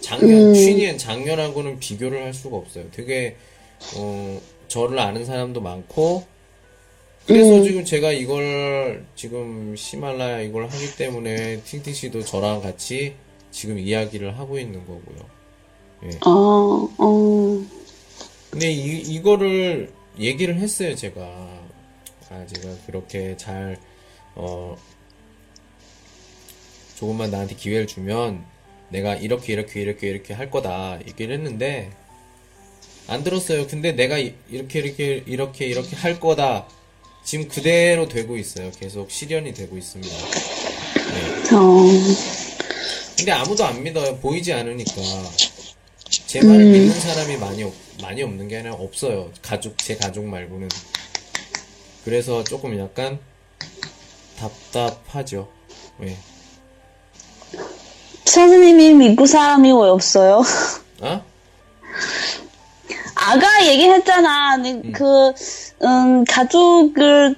[0.00, 0.54] 작년 음.
[0.54, 2.84] 취니엔 작년하고는 비교를 할 수가 없어요.
[2.90, 3.36] 되게
[3.96, 6.24] 어 저를 아는 사람도 많고
[7.28, 7.62] 그래서 음.
[7.62, 13.16] 지금 제가 이걸 지금 히말라야 이걸 하기 때문에 팅팅 씨도 저랑 같이
[13.50, 15.28] 지금 이야기를 하고 있는 거고요.
[16.04, 16.10] 예.
[16.26, 17.66] 어, 어,
[18.50, 21.20] 근데 이, 이거를 얘기를 했어요, 제가.
[22.30, 23.76] 아, 제가 그렇게 잘,
[24.34, 24.74] 어,
[26.96, 28.42] 조금만 나한테 기회를 주면
[28.88, 30.98] 내가 이렇게, 이렇게, 이렇게, 이렇게 할 거다.
[31.06, 31.90] 얘기를 했는데,
[33.06, 33.66] 안 들었어요.
[33.66, 36.66] 근데 내가 이- 이렇게, 이렇게, 이렇게, 이렇게 할 거다.
[37.28, 38.70] 지금 그대로 되고 있어요.
[38.80, 40.16] 계속 실현이 되고 있습니다.
[41.54, 41.82] 어,
[43.18, 44.16] 근데 아무도 안 믿어요.
[44.16, 44.92] 보이지 않으니까.
[46.26, 46.72] 제 말을 음.
[46.72, 49.30] 믿는 사람이 많이, 없, 많이 없는 게 아니라 없어요.
[49.42, 50.70] 가족, 제 가족 말고는.
[52.06, 53.18] 그래서 조금 약간
[54.38, 55.50] 답답하죠.
[55.98, 56.16] 왜?
[58.24, 60.42] 선생님이 미국 사람이 왜 없어요?
[61.02, 61.22] 아?
[63.14, 64.56] 아까 얘기했잖아.
[64.58, 65.32] 네, 그,
[65.82, 67.36] 음, 가족들,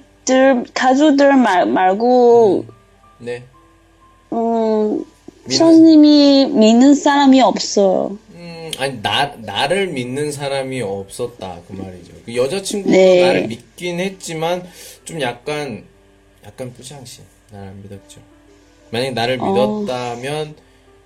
[0.73, 2.65] 가족들 말, 말고,
[3.19, 3.43] 네.
[4.33, 5.03] 음,
[5.49, 8.17] 선생님이 믿는 사람이 없어요.
[8.33, 11.59] 음, 아니, 나, 나를 믿는 사람이 없었다.
[11.67, 12.13] 그 말이죠.
[12.25, 13.21] 그 여자친구도 네.
[13.21, 14.63] 나를 믿긴 했지만,
[15.03, 15.83] 좀 약간,
[16.45, 17.23] 약간 뿌장신.
[17.51, 18.21] 나를 안 믿었죠.
[18.91, 19.45] 만약에 나를 어.
[19.81, 20.55] 믿었다면,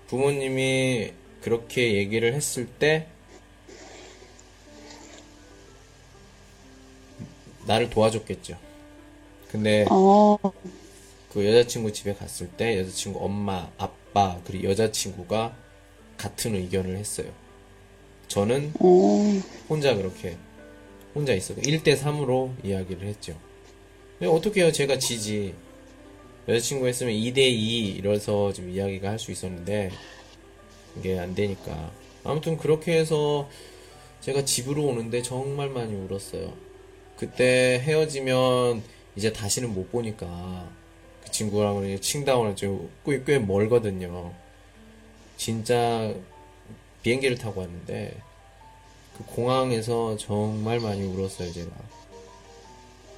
[0.08, 3.08] 부모님이 그렇게 얘기를 했을 때,
[7.66, 8.58] 나를 도와줬겠죠.
[9.50, 10.38] 근데, 어,
[11.32, 15.56] 그 여자친구 집에 갔을 때 여자친구 엄마, 아빠, 그리고 여자친구가
[16.18, 17.28] 같은 의견을 했어요.
[18.28, 20.38] 저는 어, 혼자 그렇게
[21.14, 23.38] 혼자 있었고 1대 3으로 이야기를 했죠.
[24.22, 24.72] 어떻게 해요?
[24.72, 25.54] 제가 지지.
[26.48, 29.92] 여자친구 했으면 2대 2 이래서 좀 이야기가 할 수 있었는데
[30.98, 31.92] 이게 안 되니까.
[32.24, 33.50] 아무튼 그렇게 해서
[34.22, 36.54] 제가 집으로 오는데 정말 많이 울었어요.
[37.18, 38.84] 그때 헤어지면
[39.16, 40.70] 이제 다시는 못 보니까
[41.24, 44.34] 그 친구랑은 칭다오는 꽤, 꽤 멀거든요.
[45.38, 46.14] 진짜
[47.04, 48.16] 비행기를 타고 왔는데
[49.18, 51.70] 그 공항에서 정말 많이 울었어요, 제가.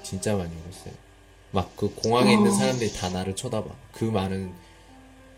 [0.04, 0.94] 진짜 많이 울었어요.
[1.52, 2.54] 막 그 공항에 있는 어.
[2.54, 3.70] 사람들이 다 나를 쳐다봐.
[3.94, 4.52] 그 많은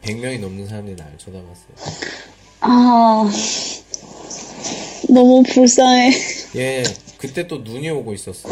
[0.01, 1.99] 100명이 넘는 사람들이 나를 쳐다봤어요.
[2.61, 3.29] 아,
[5.09, 6.11] 너무 불쌍해.
[6.55, 6.83] 예,
[7.19, 8.49] 그때 또 눈이 오고 있었어.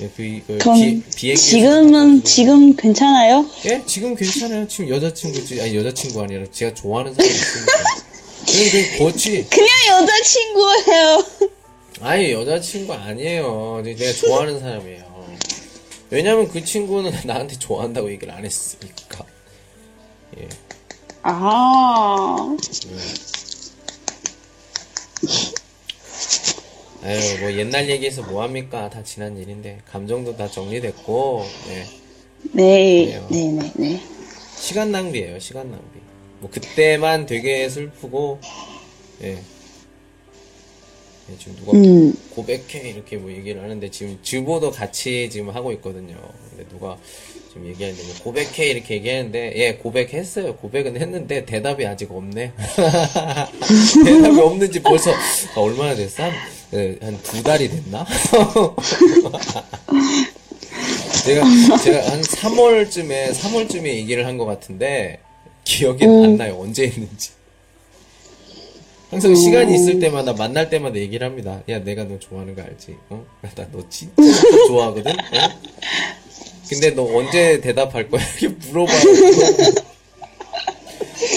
[0.00, 3.48] 예, 그, 그 그럼 비, 비행기 지금은 지금 괜찮아요?
[3.66, 4.66] 예, 지금 괜찮아요.
[4.66, 7.72] 지금 여자친구 지, 아니 여자친구 아니라 제가 좋아하는 사람이 있으니까.
[8.44, 9.46] 그냥 그 거치.
[9.48, 11.24] 그냥 여자친구예요.
[12.00, 13.82] 아니 여자친구 아니에요.
[13.84, 15.12] 내가 좋아하는 사람이에요.
[16.10, 19.24] 왜냐면 그 친구는 나한테 좋아한다고 얘기를 안 했으니까.
[20.40, 20.48] 예.
[21.22, 22.56] 아,
[27.04, 28.88] 아유, 뭐 옛날 얘기해서 뭐 합니까?
[28.88, 29.78] 다 지난 일인데.
[29.90, 31.86] 감정도 다 정리됐고, 예.
[32.52, 33.28] 네, 그래요.
[33.30, 34.00] 네, 네, 네.
[34.56, 35.98] 시간 낭비예요, 시간 낭비.
[36.38, 38.38] 뭐 그때만 되게 슬프고,
[39.22, 39.38] 예.
[41.30, 46.16] 예, 지금 누가 음, 고백해 이렇게 뭐 얘기를 하는데 지금 주보도 같이 지금 하고 있거든요.
[46.50, 46.98] 근데 누가
[47.48, 50.56] 지금 얘기하는데 뭐 고백해 이렇게 얘기하는데 예 고백했어요.
[50.56, 52.52] 고백은 했는데 대답이 아직 없네.
[54.04, 56.24] 대답이 없는지 벌써 아, 얼마나 됐어?
[56.72, 58.06] 한두 달이 됐나?
[61.24, 61.44] 제가
[61.78, 65.20] 제가 한 3월쯤에 3월쯤에 얘기를 한 것 같은데
[65.64, 66.58] 기억이 안 나요.
[66.60, 67.30] 언제 했는지.
[69.10, 71.60] 항상 시간이 있을 때마다 만날 때마다 얘기를 합니다.
[71.68, 72.96] 야, 내가 너 좋아하는 거 알지?
[73.10, 73.24] 어?
[73.54, 74.14] 나 너 진짜
[74.68, 75.12] 좋아하거든?
[75.12, 75.14] 어?
[76.68, 78.22] 근데 너 언제 대답할 거야?
[78.40, 78.90] 이렇게 물어봐.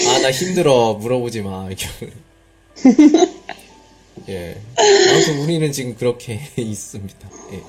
[0.08, 0.94] 아, 나 힘들어.
[0.94, 1.66] 물어보지 마.
[1.68, 1.86] 이렇게.
[4.28, 4.60] 예.
[5.10, 7.30] 아무튼 우리는 지금 그렇게 있습니다.
[7.52, 7.62] 예.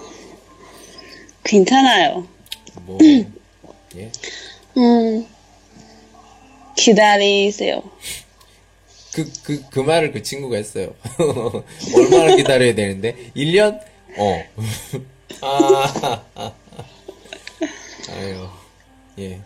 [1.44, 2.28] 괜찮아요.
[2.82, 2.98] 뭐,
[3.96, 4.12] 예.
[4.78, 5.26] 음,
[6.76, 7.84] 기다리세요.
[9.14, 10.94] 그, 그, 그 말을 그 친구가 했어요.
[11.96, 13.32] 얼마나 기다려야 되는데?
[13.36, 13.80] 1년?
[14.18, 14.44] 어.
[15.42, 16.24] 아,
[18.10, 18.48] 아유,
[19.20, 19.40] 예.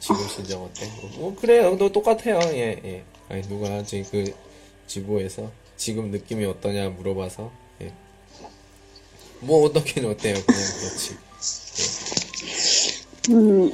[0.00, 0.86] 지금 심정 어때?
[1.16, 1.76] 뭐, 그래요.
[1.78, 2.38] 너 똑같아요.
[2.52, 3.02] 예, 예.
[3.28, 4.34] 아니, 누가 지금 그
[4.88, 7.92] 지보에서 지금 느낌이 어떠냐 물어봐서, 예.
[9.40, 10.34] 뭐, 어떻게는 어때요?
[10.34, 11.16] 그냥 그렇지.
[13.30, 13.72] 음,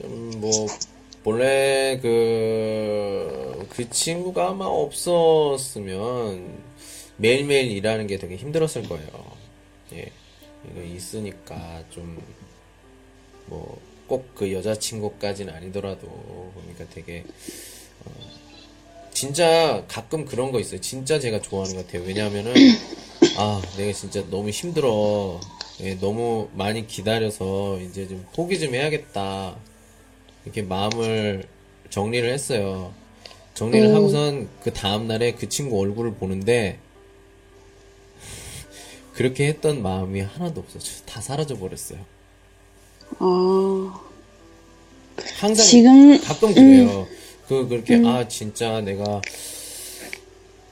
[0.00, 0.66] 좀, 뭐,
[1.24, 6.62] 본래 그, 그 친구가 아마 없었으면
[7.16, 9.36] 매일매일 일하는 게 되게 힘들었을 거예요.
[9.94, 10.12] 예.
[10.70, 12.20] 이거 있으니까 좀,
[13.46, 17.75] 뭐, 꼭 그 여자친구까지는 아니더라도, 그러니까 되게, 어,
[19.16, 20.78] 진짜 가끔 그런 거 있어요.
[20.82, 22.02] 진짜 제가 좋아하는 것 같아요.
[22.06, 22.52] 왜냐하면은,
[23.38, 25.40] 아, 내가 진짜 너무 힘들어.
[25.80, 29.56] 예, 너무 많이 기다려서 이제 좀 포기 좀 해야겠다.
[30.44, 31.48] 이렇게 마음을
[31.88, 32.92] 정리를 했어요.
[33.54, 36.78] 정리를 하고선 그 다음날에 그 친구 얼굴을 보는데,
[39.14, 41.06] 그렇게 했던 마음이 하나도 없었어요.
[41.06, 42.00] 다 사라져 버렸어요.
[43.18, 44.00] 아,
[45.38, 47.08] 항상 지금, 가끔 그래요.
[47.48, 49.20] 그 그렇게 아 진짜 내가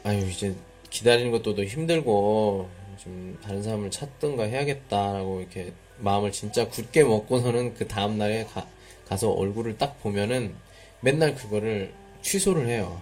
[0.02, 0.54] 아유 이제
[0.90, 2.68] 기다리는 것도 더 힘들고
[3.02, 8.66] 좀 다른 사람을 찾든가 해야겠다라고 이렇게 마음을 진짜 굳게 먹고서는 그 다음 날에 가,
[9.06, 10.54] 가서 얼굴을 딱 보면은
[11.00, 13.00] 맨날 그거를 취소를 해요.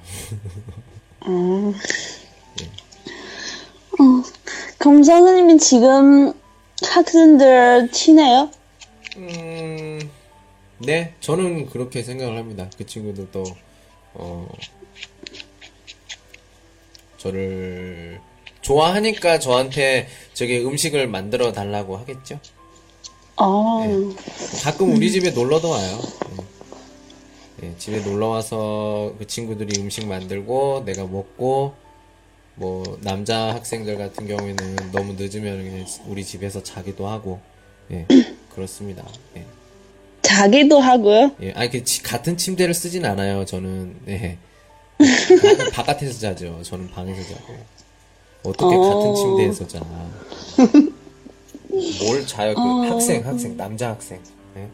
[1.20, 1.72] 아.
[3.92, 4.04] 어,
[4.78, 6.32] 그럼 선생님이 지금
[6.84, 8.50] 학생들 친해요?
[9.16, 10.10] 음,
[10.84, 12.68] 네, 저는 그렇게 생각을 합니다.
[12.76, 13.44] 그 친구들도,
[14.14, 14.48] 어,
[17.18, 18.20] 저를
[18.62, 22.40] 좋아하니까 저한테 저기 음식을 만들어 달라고 하겠죠?
[23.36, 23.82] 아,
[24.64, 26.00] 가끔 우리 집에 놀러도 와요.
[27.62, 27.66] 예.
[27.66, 31.74] 예, 집에 놀러 와서 그 친구들이 음식 만들고 내가 먹고
[32.56, 37.40] 뭐 남자 학생들 같은 경우에는 너무 늦으면 우리 집에서 자기도 하고
[37.92, 38.06] 예,
[38.52, 39.06] 그렇습니다.
[39.36, 39.46] 예.
[40.36, 41.32] 자기도 하고요?
[41.42, 43.96] 예, 아니, 그, 치- 같은 침대를 쓰진 않아요, 저는.
[44.08, 44.38] 예.
[44.98, 46.60] 바- 바깥에서 자죠.
[46.62, 47.54] 저는 방에서 자고.
[48.44, 48.80] 어떻게 어.
[48.80, 49.80] 같은 침대에서 자.
[51.68, 54.20] 뭘 자요, 그 학생, 학생, 남자 학생.
[54.56, 54.68] 예?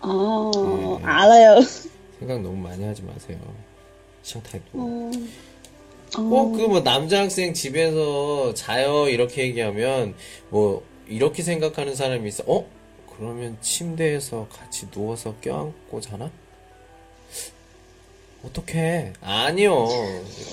[0.00, 1.04] 아, 네.
[1.04, 1.60] 알아요.
[2.18, 3.38] 생각 너무 많이 하지 마세요.
[4.22, 4.64] 시장타이도.
[4.74, 5.10] 어,
[6.16, 10.14] 꼭그뭐 남자 학생 집에서 자요, 이렇게 얘기하면,
[10.50, 12.44] 뭐, 이렇게 생각하는 사람이 있어.
[12.46, 12.66] 어?
[13.16, 16.30] 그러면 침대에서 같이 누워서 껴안고 자나?
[18.44, 19.14] 어떡해.
[19.22, 19.86] 아니요.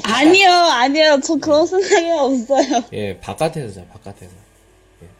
[0.03, 1.20] 아니요, 아니요.
[1.24, 2.84] 저 그런 생각이 없어요.
[2.93, 4.34] 예, 바깥에서 자, 바깥에서.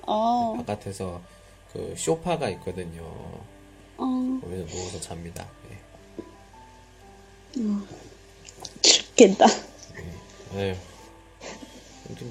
[0.04, 1.22] 어, 바깥에서
[1.72, 3.02] 그 쇼파가 있거든요.
[3.98, 5.48] 어, 거기서 누워서 잡니다.
[5.70, 7.62] 예.
[8.82, 9.46] 죽겠다.
[10.56, 10.76] 에휴.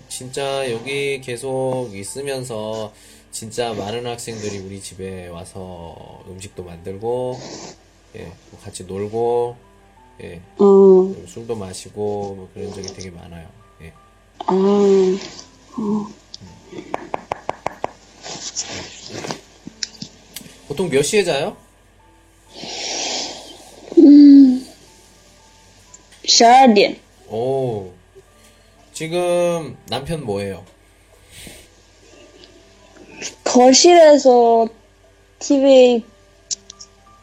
[0.09, 2.93] 진짜 여기 계속 있으면서
[3.33, 7.41] 진짜 많은 학생들이 우리 집에 와서 음식도 만들고
[8.17, 9.57] 예, 뭐 같이 놀고
[10.23, 11.15] 예, 어.
[11.27, 13.49] 술도 마시고 뭐 그런 적이 되게 많아요.
[13.81, 13.93] 예.
[14.47, 14.57] 아, 어.
[15.79, 16.15] 음.
[20.69, 21.57] 보통 몇 시에 자요?
[23.99, 24.67] 음,
[26.25, 26.99] 12点.
[27.29, 27.93] 오,
[28.93, 30.65] 지금 남편 뭐예요?
[33.45, 34.69] 거실에서
[35.39, 36.05] TV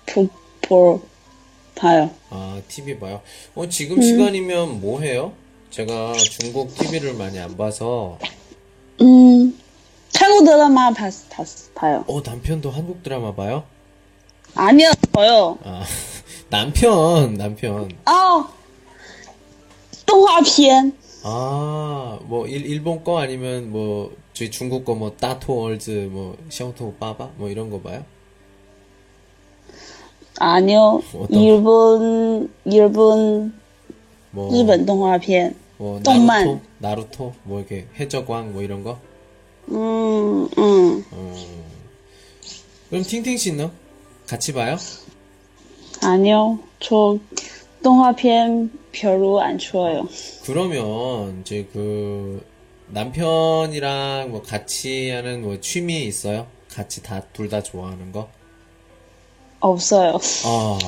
[0.06, 0.28] 보,
[0.62, 1.02] 보,
[1.76, 2.10] 봐요.
[2.30, 3.22] 아, TV 봐요?
[3.56, 4.02] 어, 지금 음.
[4.02, 5.34] 시간이면 뭐 해요?
[5.72, 8.18] 제가 중국 TV를 많이 안 봐서.
[9.02, 9.58] 음,
[10.14, 12.04] 태국 드라마 봤, 봤, 봐요.
[12.08, 13.64] 어, 남편도 한국 드라마 봐요?
[14.56, 15.58] 아니요, 저요.
[15.64, 15.84] 아,
[16.50, 17.90] 남편, 남편.
[18.06, 18.54] 아, 어,
[20.06, 20.94] 동화편.
[21.24, 27.26] 아, 뭐 일, 일본 거 아니면 뭐 저희 중국 거 뭐 따토월즈 뭐 샤오토 빠바
[27.26, 28.06] 뭐, 뭐 이런 거 봐요?
[30.40, 31.02] 아니요.
[31.30, 33.54] 일본 일본
[34.32, 35.56] 뭐, 일본 동화편.
[35.78, 36.46] 뭐 동만.
[36.46, 39.00] 나루토, 나루토 뭐 이렇게 해적왕 뭐 이런 거?
[39.70, 41.06] 음, 음.
[41.12, 41.36] 어.
[42.90, 43.70] 그럼 팅팅 씨는
[44.28, 44.78] 같이 봐요?
[46.02, 46.60] 아니요.
[46.80, 47.18] 저
[47.83, 50.07] 动画片 별로 안 좋아요.
[50.45, 52.45] 그러면, 이제 그,
[52.89, 56.47] 남편이랑 뭐 같이 하는 뭐 취미 있어요?
[56.71, 58.29] 같이 다, 둘 다 좋아하는 거?
[59.61, 60.19] 없어요.
[60.45, 60.79] 아,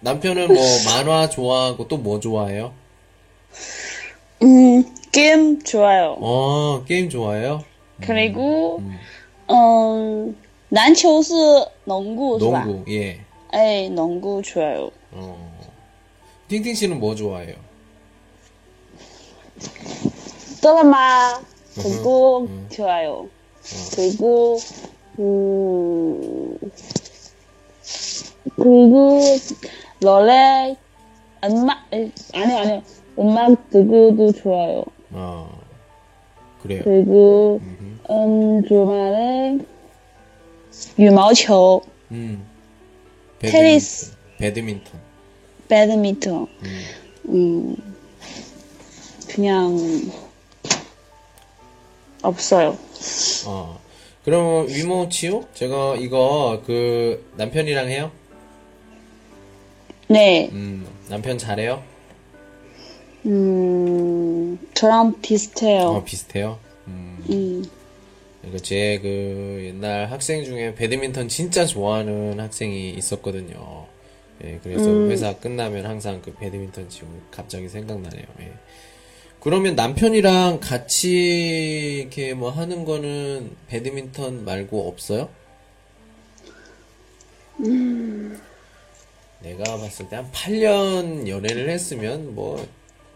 [0.00, 2.72] 남편은 뭐 만화 좋아하고 또 뭐 좋아해요?
[4.42, 6.16] 음, 게임 좋아요.
[6.20, 7.64] 어, 게임 좋아해요?
[8.00, 8.78] 그리고,
[9.50, 10.36] 음,
[10.70, 11.34] 篮球是
[11.84, 12.64] 농구, 是吧?
[12.64, 13.20] 농구, 예.
[13.54, 14.90] 에, 농구 좋아요.
[15.12, 15.51] 어.
[16.53, 17.55] 띵띵 씨는 뭐 좋아해요?
[20.61, 21.43] 드라마 음.
[21.81, 22.67] 보고 음.
[22.71, 23.21] 좋아요.
[23.21, 23.89] 음.
[23.95, 24.59] 그리고
[25.17, 26.57] 음
[28.55, 29.21] 그리고
[29.99, 30.75] 노래
[31.43, 32.81] 음악 아니 아니
[33.17, 34.83] 음악 듣고도 좋아요.
[35.11, 35.49] 아
[36.61, 36.81] 그래요.
[36.83, 38.11] 그리고 음흠.
[38.11, 39.57] 음 주말에
[40.99, 41.81] 유마球,
[42.11, 42.45] 음
[43.39, 45.02] 배드민턴, 테니스, 배드민턴.
[45.73, 46.45] 배드민턴,
[47.29, 47.75] 음,
[49.27, 49.75] 그냥,
[52.21, 52.77] 없어요.
[53.47, 53.79] 어.
[54.23, 55.47] 그럼 위모치요?
[55.55, 58.11] 제가 이거 그 남편이랑 해요?
[60.07, 61.81] 네, 음, 남편 잘해요?
[63.25, 65.87] 음, 저랑 비슷해요.
[65.87, 66.59] 어, 비슷해요?
[66.85, 67.17] 음.
[67.31, 67.65] 음,
[68.47, 73.91] 이거 제그 옛날 학생 중에 배드민턴 진짜 좋아하는 학생이 있었거든요.
[74.43, 78.25] 예, 그래서 회사 끝나면 항상 그 배드민턴 치고 갑자기 생각나네요.
[78.41, 78.51] 예.
[79.39, 85.29] 그러면 남편이랑 같이 이렇게 뭐 하는 거는 배드민턴 말고 없어요?
[89.41, 92.63] 내가 봤을 때 한 8년 연애를 했으면 뭐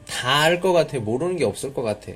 [0.08, 1.00] 다 알 것 같아.
[1.00, 2.14] 모르는 게 없을 것 같아.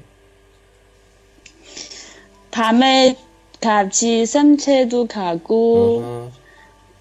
[2.51, 3.17] 밤에
[3.59, 6.31] 같이 산책도 가고, 어허,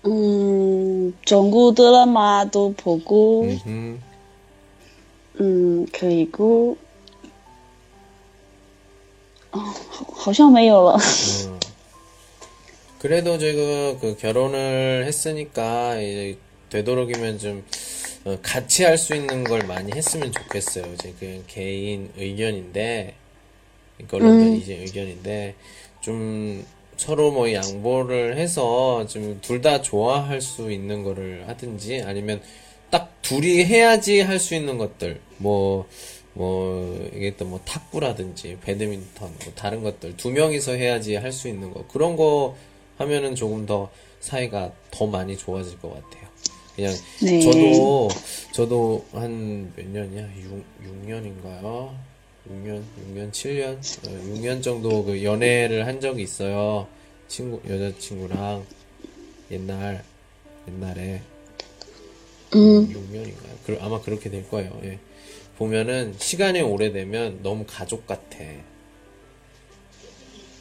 [0.05, 3.99] 음, 중국 드라마도 보고, 음흠.
[5.41, 6.78] 음, 그리고,
[9.51, 9.59] 어,
[10.13, 10.93] 好像没有了.
[10.93, 11.59] 어.
[12.99, 16.38] 그래도 제가 그 결혼을 했으니까 이제
[16.70, 17.63] 되도록이면 좀
[18.26, 20.91] 어, 같이 할 수 있는 걸 많이 했으면 좋겠어요.
[20.93, 23.13] 이제 그 개인 의견인데
[24.01, 25.53] 이걸로는 이제 의견인데
[26.01, 26.66] 좀
[27.01, 32.40] 서로 뭐 양보를 해서 좀 둘 다 좋아할 수 있는 거를 하든지 아니면
[32.90, 35.86] 딱 둘이 해야지 할 수 있는 것들 뭐뭐
[37.14, 41.84] 이게 또 뭐 탁구라든지 배드민턴 뭐 다른 것들 두 명이서 해야지 할 수 있는 거
[41.88, 42.55] 그런 거
[42.98, 43.90] 하면은 조금 더
[44.20, 46.28] 사이가 더 많이 좋아질 것 같아요.
[46.76, 46.92] 그냥
[47.22, 47.40] 네.
[47.40, 48.09] 저도
[48.53, 50.28] 저도 한 몇 년이야?
[50.36, 50.64] 6,
[51.07, 51.90] 6년인가요?
[52.51, 52.82] 6년,
[53.14, 56.88] 6년, 7년, 6년 정도 그 연애를 한 적이 있어요.
[57.28, 58.66] 친구 여자친구랑
[59.53, 60.03] 옛날
[60.66, 61.22] 옛날에
[62.55, 63.55] 음, 6년인가요?
[63.64, 64.80] 그, 아마 그렇게 될 거예요.
[64.82, 64.98] 예.
[65.59, 68.38] 보면은 시간이 오래되면 너무 가족 같아.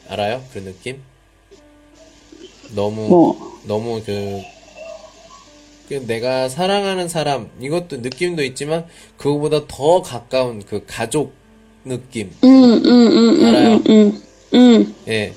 [0.07, 0.43] 알아요?
[0.53, 1.01] 그 느낌?
[2.75, 4.41] 너무 뭐, 너무 그,
[5.87, 8.85] 그 내가 사랑하는 사람 이것도 느낌도 있지만
[9.17, 11.38] 그거보다 더 가까운 그 가족
[11.89, 12.31] 느낌.
[12.43, 13.73] 음, 음, 음, 음, 알아요?
[13.75, 14.21] 음, 음,
[14.53, 15.33] 음, 예.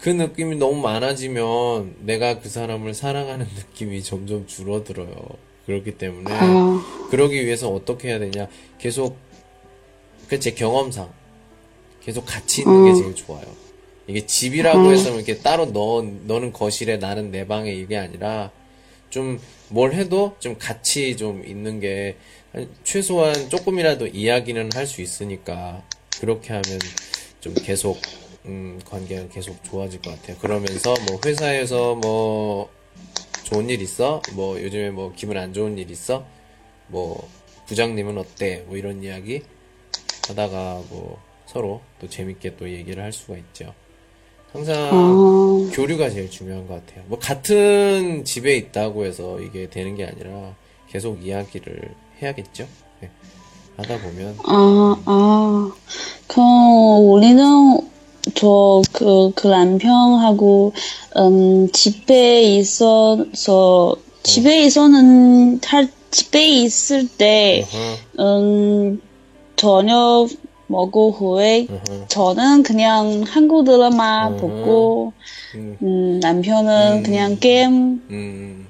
[0.00, 5.12] 그 느낌이 너무 많아지면 내가 그 사람을 사랑하는 느낌이 점점 줄어들어요.
[5.66, 8.46] 그렇기 때문에 아, 그러기 위해서 어떻게 해야 되냐?
[8.78, 9.18] 계속
[10.28, 11.10] 그 제 경험상
[12.02, 13.44] 계속 같이 있는 게 제일 좋아요.
[14.06, 18.50] 이게 집이라고 해서 이렇게 따로 너, 너는 거실에 나는 내 방에 이게 아니라
[19.10, 19.38] 좀
[19.70, 22.16] 뭘 해도 좀 같이 좀 있는 게
[22.84, 25.82] 최소한 조금이라도 이야기는 할 수 있으니까
[26.20, 26.78] 그렇게 하면
[27.40, 28.00] 좀 계속
[28.46, 30.36] 음, 관계가 계속 좋아질 것 같아요.
[30.38, 32.70] 그러면서 뭐 회사에서 뭐
[33.44, 34.22] 좋은 일 있어?
[34.32, 36.24] 뭐 요즘에 뭐 기분 안 좋은 일 있어?
[36.88, 37.28] 뭐
[37.66, 38.64] 부장님은 어때?
[38.66, 39.42] 뭐 이런 이야기
[40.28, 43.74] 하다가 뭐 서로 또 재밌게 또 얘기를 할 수가 있죠.
[44.52, 47.04] 항상 어, 교류가 제일 중요한 것 같아요.
[47.08, 50.56] 뭐 같은 집에 있다고 해서 이게 되는 게 아니라
[50.90, 52.66] 계속 이야기를 해야겠죠.
[53.00, 53.10] 네.
[53.76, 55.72] 하다 보면 아, 아,
[56.26, 57.80] 그, 우리는,
[58.34, 60.72] 저, 그, 그 남편하고,
[61.16, 67.64] 음, 집에 있어서, 집에 있어는, 할, 집에 있을 때,
[68.18, 69.00] 음,
[69.56, 70.28] 저녁
[70.66, 71.66] 먹고 후에,
[72.08, 74.36] 저는 그냥 한국 드라마 음.
[74.36, 75.12] 보고,
[75.54, 77.02] 음, 음, 남편은 음.
[77.02, 78.66] 그냥 게임, 음,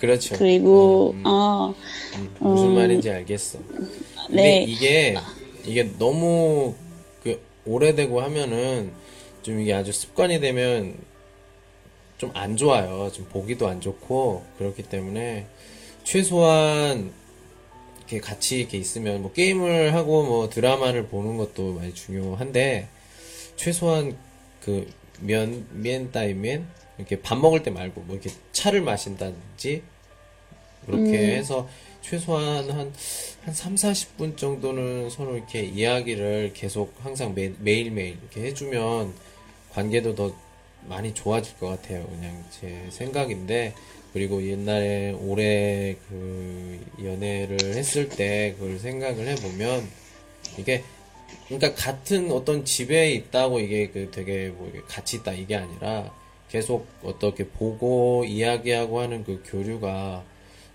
[0.00, 0.36] 그렇죠.
[0.36, 1.74] 그리고, 음, 음, 어,
[2.16, 3.58] 음, 무슨 말인지 알겠어.
[4.26, 4.64] 근데 네.
[4.64, 5.16] 이게
[5.64, 6.74] 이게 너무
[7.22, 8.92] 그 오래되고 하면은
[9.42, 10.96] 좀 이게 아주 습관이 되면
[12.18, 13.10] 좀 안 좋아요.
[13.12, 15.46] 좀 보기도 안 좋고 그렇기 때문에
[16.04, 17.10] 최소한
[17.98, 22.88] 이렇게 같이 이렇게 있으면 뭐 게임을 하고 뭐 드라마를 보는 것도 많이 중요한데
[23.56, 24.16] 최소한
[24.62, 24.86] 그
[25.20, 26.66] 면, 면 따위 면
[27.00, 29.82] 이렇게 밥 먹을 때 말고 뭐 이렇게 차를 마신다든지
[30.86, 31.68] 그렇게 해서
[32.02, 32.92] 최소한 한,
[33.44, 39.12] 한 3, 40분 정도는 서로 이렇게 이야기를 계속 항상 매, 매일매일 이렇게 해주면
[39.72, 40.34] 관계도 더
[40.88, 42.06] 많이 좋아질 것 같아요.
[42.06, 43.74] 그냥 제 생각인데,
[44.12, 49.88] 그리고 옛날에 오래 그 연애를 했을 때 그걸 생각을 해보면,
[50.58, 50.82] 이게,
[51.46, 56.12] 그러니까 같은 어떤 집에 있다고 이게 그 되게 뭐 같이 있다 이게 아니라
[56.50, 60.24] 계속 어떻게 보고 이야기하고 하는 그 교류가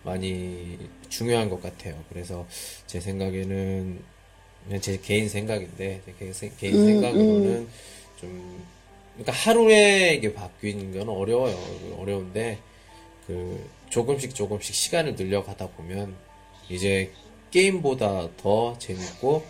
[0.03, 0.77] 많이
[1.09, 2.01] 중요한 것 같아요.
[2.09, 2.47] 그래서
[2.87, 3.99] 제 생각에는
[4.65, 7.67] 그냥 제 개인 생각인데 제 개인, 음, 생각으로는
[8.19, 8.63] 좀
[9.15, 11.57] 그러니까 하루에 이게 바뀌는 건 어려워요.
[11.97, 12.59] 어려운데
[13.27, 16.15] 그 조금씩 조금씩 시간을 늘려가다 보면
[16.69, 17.11] 이제
[17.51, 19.43] 게임보다 더 재밌고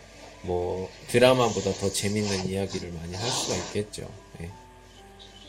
[0.43, 4.09] 뭐 드라마보다 더 재밌는 이야기를 많이 할 수가 있겠죠.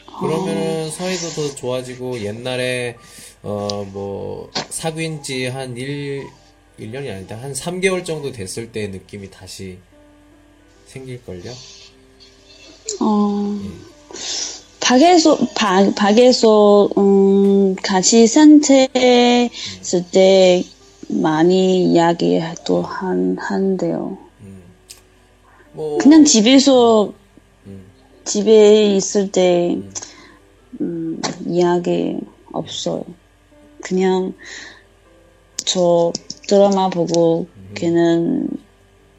[0.09, 0.19] 예.
[0.21, 2.97] 그러면은 사이도 더 좋아지고 옛날에
[3.43, 6.27] 어 뭐 사귄 지한 1,
[6.81, 7.37] 1년이 아니다.
[7.37, 9.79] 한 3개월 정도 됐을 때 느낌이 다시
[10.87, 11.53] 생길걸요?
[13.01, 13.59] 어,
[14.81, 20.65] 밖에서, 밖, 밖에서, 음, 같이 산책했을 때
[21.09, 24.19] 많이 이야기도 한, 한대요.
[25.73, 27.13] 뭐 그냥 집에서, 음,
[28.27, 29.79] 집에 있을 때,
[30.81, 32.17] 음, 이야기
[32.53, 33.05] 없어요.
[33.83, 34.35] 그냥,
[35.65, 36.13] 저
[36.49, 38.49] 드라마 보고, 걔는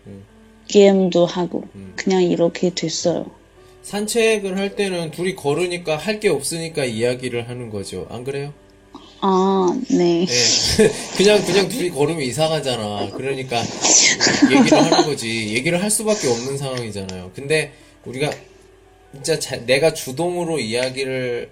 [0.08, 0.24] 음.
[0.68, 1.94] 게임도 하고, 음.
[1.96, 3.26] 그냥 이렇게 됐어요.
[3.84, 8.06] 산책을 할 때는 둘이 걸으니까 할 게 없으니까 이야기를 하는 거죠.
[8.10, 8.54] 안 그래요?
[9.22, 10.28] 아, 네.
[10.28, 10.28] 예.
[11.18, 13.12] 그냥, 그냥 둘이 걸으면 이상하잖아.
[13.16, 13.62] 그러니까,
[14.52, 15.54] 얘기를 하는 거지.
[15.56, 17.32] 얘기를 할 수밖에 없는 상황이잖아요.
[17.34, 17.72] 근데,
[18.06, 18.30] 우리가,
[19.14, 21.50] 진짜 자- 내가 주동으로 이야기를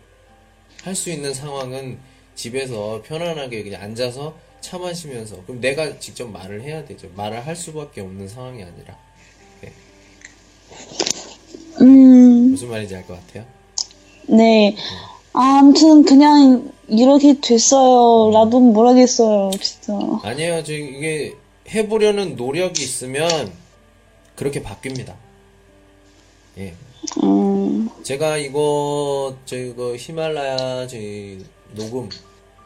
[0.84, 1.98] 할 수 있는 상황은
[2.36, 7.10] 집에서 편안하게 그냥 앉아서 차 마시면서, 그럼 내가 직접 말을 해야 되죠.
[7.16, 8.98] 말을 할 수밖에 없는 상황이 아니라.
[11.82, 13.46] 음, 무슨 말인지 알 것 같아요?
[14.28, 14.76] 네.
[15.34, 18.32] 아, 아무튼 그냥 이렇게 됐어요.
[18.32, 19.94] 나도 모르겠어요, 진짜.
[20.24, 20.64] 아니에요.
[20.64, 21.34] 저 이게
[21.70, 23.52] 해보려는 노력이 있으면
[24.36, 25.14] 그렇게 바뀝니다.
[26.58, 26.74] 예.
[27.24, 31.44] 음, 제가 이거 그 히말라야 저희
[31.74, 32.10] 녹음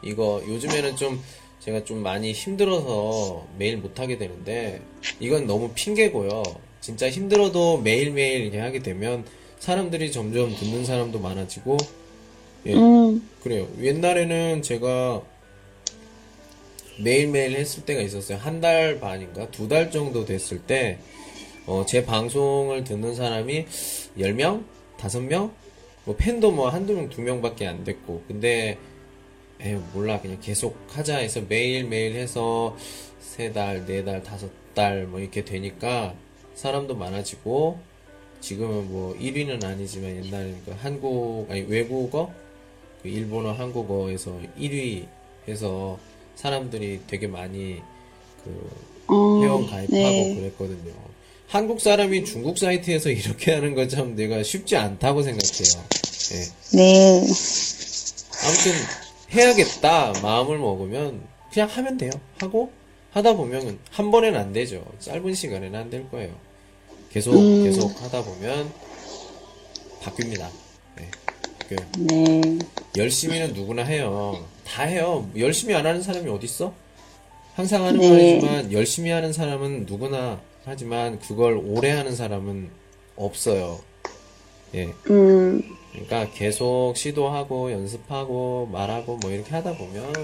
[0.02, 1.20] 이거 요즘에는 좀
[1.60, 4.80] 제가 좀 많이 힘들어서 매일 못 하게 되는데
[5.18, 6.42] 이건 너무 핑계고요.
[6.80, 9.24] 진짜 힘들어도 매일매일 이렇게 하게 되면
[9.58, 11.76] 사람들이 점점 듣는 사람도 많아지고
[12.66, 12.74] 예.
[12.74, 13.68] 음, 그래요.
[13.80, 15.22] 옛날에는 제가
[17.02, 18.38] 매일매일 했을 때가 있었어요.
[18.38, 19.50] 한 달 반인가?
[19.50, 20.98] 두 달 정도 됐을 때,
[21.66, 23.66] 어, 제 방송을 듣는 사람이
[24.18, 24.64] 10명?
[24.98, 25.50] 5명?
[26.04, 28.24] 뭐 팬도 뭐 한두 명, 두 명밖에 안 됐고.
[28.26, 28.78] 근데,
[29.60, 30.20] 에휴, 몰라.
[30.20, 32.76] 그냥 계속 하자 해서 매일매일 해서
[33.20, 36.14] 세 달, 네 달, 다섯 달 뭐 이렇게 되니까
[36.54, 37.78] 사람도 많아지고,
[38.40, 42.32] 지금은 뭐 1위는 아니지만 옛날에는 그 한국, 아니 외국어?
[43.02, 45.06] 그 일본어, 한국어에서 1위
[45.48, 45.98] 해서
[46.36, 47.80] 사람들이 되게 많이
[48.44, 48.70] 그
[49.08, 50.34] 어, 회원 가입하고 네.
[50.36, 50.92] 그랬거든요.
[51.50, 55.84] 한국 사람이 중국 사이트에서 이렇게 하는 거참 내가 쉽지 않다고 생각해요.
[56.32, 56.76] 예.
[56.76, 57.20] 네.
[58.44, 58.72] 아무튼
[59.32, 61.20] 해야겠다 마음을 먹으면
[61.52, 62.10] 그냥 하면 돼요.
[62.38, 62.70] 하고
[63.10, 64.84] 하다 보면 한 번에는 안 되죠.
[65.00, 66.32] 짧은 시간에는 안 될 거예요.
[67.12, 67.32] 계속
[67.64, 68.72] 계속 하다 보면
[70.02, 70.46] 바뀝니다.
[70.96, 71.10] 네.
[71.68, 72.58] 그 네.
[72.96, 74.46] 열심히는 누구나 해요.
[74.64, 75.28] 다 해요.
[75.36, 76.72] 열심히 안 하는 사람이 어디 있어?
[77.54, 78.08] 항상 하는 네.
[78.08, 80.40] 말이지만 열심히 하는 사람은 누구나
[80.70, 82.70] 하지만 그걸 오래 하는 사람은
[83.16, 83.80] 없어요.
[84.72, 84.84] 예.
[85.10, 85.60] 음,
[85.90, 90.14] 그러니까 계속 시도하고 연습하고 말하고 뭐 이렇게 하다 보면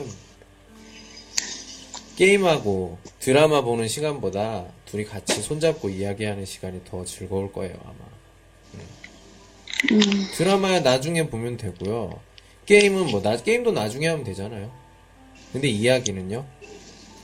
[2.14, 7.96] 게임하고 드라마 보는 시간보다 둘이 같이 손잡고 이야기하는 시간이 더 즐거울 거예요, 아마.
[10.36, 12.20] 드라마야 나중에 보면 되고요.
[12.66, 14.70] 게임은 뭐, 나, 게임도 나중에 하면 되잖아요.
[15.52, 16.46] 근데 이야기는요?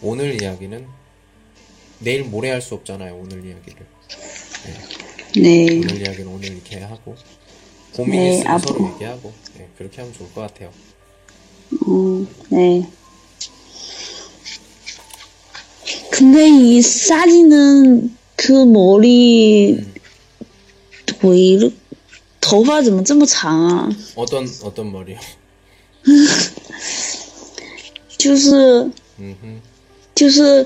[0.02, 1.01] 오늘 이야기는
[2.01, 3.85] 내일 모레 할 수 없잖아요, 오늘 이야기를.
[5.41, 5.77] 네.
[5.77, 7.15] 오늘 이야기는 오늘 이렇게 하고
[7.93, 8.73] 고민 네, 있으면 앞으로.
[8.77, 10.71] 서로 얘기하고 네, 그렇게 하면 좋을 것 같아요.
[11.87, 12.87] 음, 네.
[16.11, 19.79] 근데 이 사진은 그 머리
[21.23, 21.71] 왜 이렇
[22.39, 23.89] 头发怎么这么长啊？
[24.15, 25.17] 어떤 어떤 머리요?
[28.17, 28.89] 就是
[29.19, 29.61] 嗯哼，
[30.15, 30.65] 就是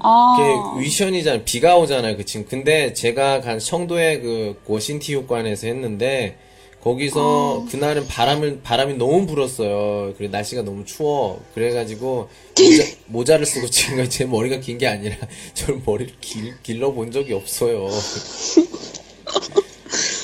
[0.00, 0.36] 아
[0.76, 1.44] 이게 위션이잖아요.
[1.44, 2.16] 비가 오잖아요.
[2.16, 6.36] 그 지금 근데 제가 간 청도의 그 고신体育관에서 했는데
[6.82, 10.14] 거기서 그날은 바람을 바람이 너무 불었어요.
[10.16, 11.40] 그리고 날씨가 너무 추워.
[11.54, 15.16] 그래가지고 모자, 모자를 쓰고 찍은 거제 머리가 긴 게 아니라
[15.54, 17.88] 저 머리를 길, 길러 본 적이 없어요.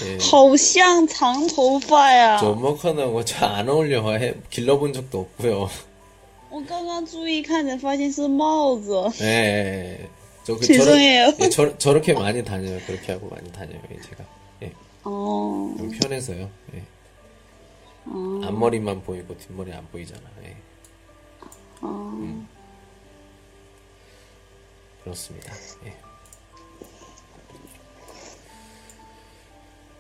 [0.05, 0.19] 예.
[0.19, 2.37] 好像长头发呀！
[2.39, 5.69] 저 먹하는 저안 어울려 해 길러 본 적도 없고요.
[6.57, 8.93] 我刚刚注意看才发现是帽子。
[9.23, 10.09] 예, 예, 예.
[10.45, 11.33] 저 그, 죄송해요.
[11.33, 12.79] 저러, 예, 저, 저렇게 많이 다녀요.
[12.87, 13.81] 그렇게 하고 많이 다녀요.
[13.91, 14.25] 예, 제가.
[14.63, 14.73] 예.
[15.05, 16.51] 哦 좀 편해서요.
[16.75, 16.83] 예.
[18.07, 20.21] 哦 앞머리만 보이고 뒷머리 안 보이잖아.
[20.45, 20.57] 예.
[21.83, 22.45] 哦，
[25.05, 25.53] 그렇습니다.
[25.87, 25.95] 예.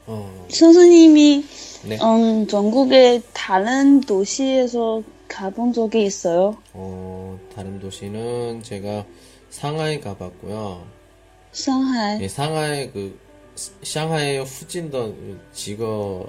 [0.07, 1.45] 어, 선생님이
[1.85, 1.99] 네.
[2.03, 6.58] 음 전국의 다른 도시에서 가본 적이 있어요.
[6.74, 9.06] 어, 다른 도시는 제가
[9.50, 10.88] 상하이 가봤고요.
[11.52, 12.22] 상하이.
[12.22, 13.20] 예, 상하이 그
[13.84, 15.14] 상하이 후진더
[15.54, 16.26] 지거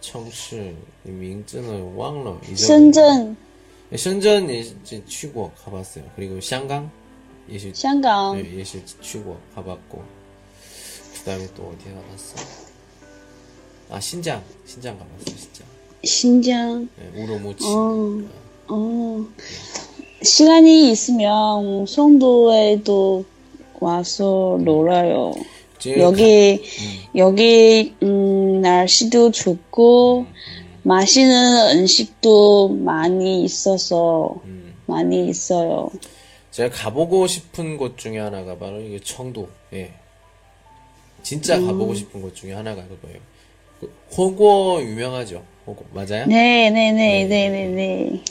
[0.00, 0.74] 청시
[1.04, 2.40] 민증을 忘了.
[2.54, 3.36] 신전.
[3.92, 6.04] 예, 신전 이제 취고 가봤어요.
[6.16, 6.90] 그리고 샹강
[7.50, 7.72] 예시.
[7.74, 8.38] 샹강.
[8.38, 10.02] 예, 예시 취고 가봤고.
[11.14, 12.36] 그다음에 또 어디 가봤어?
[13.90, 15.36] 아 신장 신장 가봤어요.
[15.36, 15.71] 신장.
[16.04, 16.88] 신장.
[16.96, 17.64] 네, 우로무치.
[17.64, 18.20] 어,
[18.68, 19.26] 어.
[20.22, 23.24] 시간이 있으면 송도에도
[23.80, 25.32] 와서 놀아요.
[25.98, 26.62] 여기
[27.16, 30.26] 여기 음, 날씨도 좋고
[30.84, 35.90] 맛있는 음식도 많이 있어서 음, 많이 있어요.
[36.52, 39.48] 제가 가보고 싶은 곳 중에 하나가 바로 이게 청도.
[39.72, 39.92] 예.
[41.22, 41.66] 진짜 음.
[41.66, 43.18] 가보고 싶은 곳 중에 하나가 그거예요.
[43.80, 45.42] 그 호고 유명하죠.
[45.65, 46.25] 호고 맞아요?
[46.27, 48.23] 네, 네, 네, 네, 네, 네.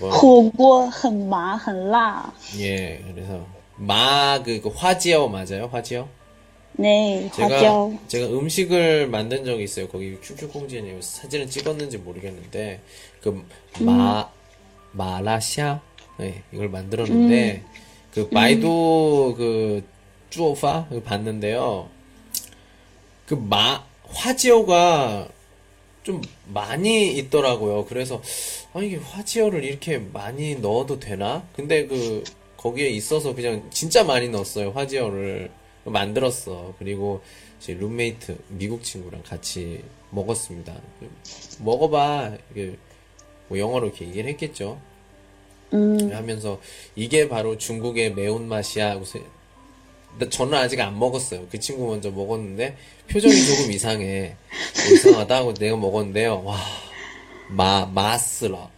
[0.00, 2.32] 뭐, 火锅很麻很辣.
[2.58, 3.00] 예.
[3.14, 3.46] 그래서
[3.76, 5.68] 마그 그 화지어 맞아요?
[5.72, 6.08] 화지어?
[6.76, 7.92] 네, 제가 화椒.
[8.08, 9.86] 제가 음식을 만든 적이 있어요.
[9.88, 12.80] 거기 큐큐콩지에 사진을 찍었는지 모르겠는데
[13.22, 13.44] 그
[13.80, 14.28] 마
[14.92, 15.80] 마라샤
[16.18, 17.62] 네, 이걸 만들었는데
[18.12, 19.84] 그 바이두 그
[20.30, 21.88] 쭈오파 이거 봤는데요.
[23.26, 25.28] 그 마 화지어가
[26.09, 27.85] 좀 많이 있더라고요.
[27.85, 28.19] 그래서
[28.73, 31.47] 아 이게 화지어를 이렇게 많이 넣어도 되나?
[31.55, 32.23] 근데 그
[32.57, 34.71] 거기에 있어서 그냥 진짜 많이 넣었어요.
[34.71, 35.51] 화지어를
[35.85, 36.73] 만들었어.
[36.79, 37.21] 그리고
[37.59, 40.73] 제 룸메이트 미국 친구랑 같이 먹었습니다.
[41.59, 42.37] 먹어봐.
[42.51, 42.75] 이게
[43.47, 44.81] 뭐 영어로 이렇게 얘기를 했겠죠.
[45.73, 46.59] 음, 하면서
[46.95, 48.89] 이게 바로 중국의 매운맛이야.
[48.89, 49.05] 하고
[50.30, 51.46] 저는 아직 안 먹었어요.
[51.50, 52.76] 그 친구 먼저 먹었는데
[53.08, 54.36] 표정이 조금 이상해.
[54.76, 56.42] 뭐 이상하다 하고 내가 먹었는데요.
[56.44, 56.56] 와,
[57.48, 58.70] 마, 맛스러.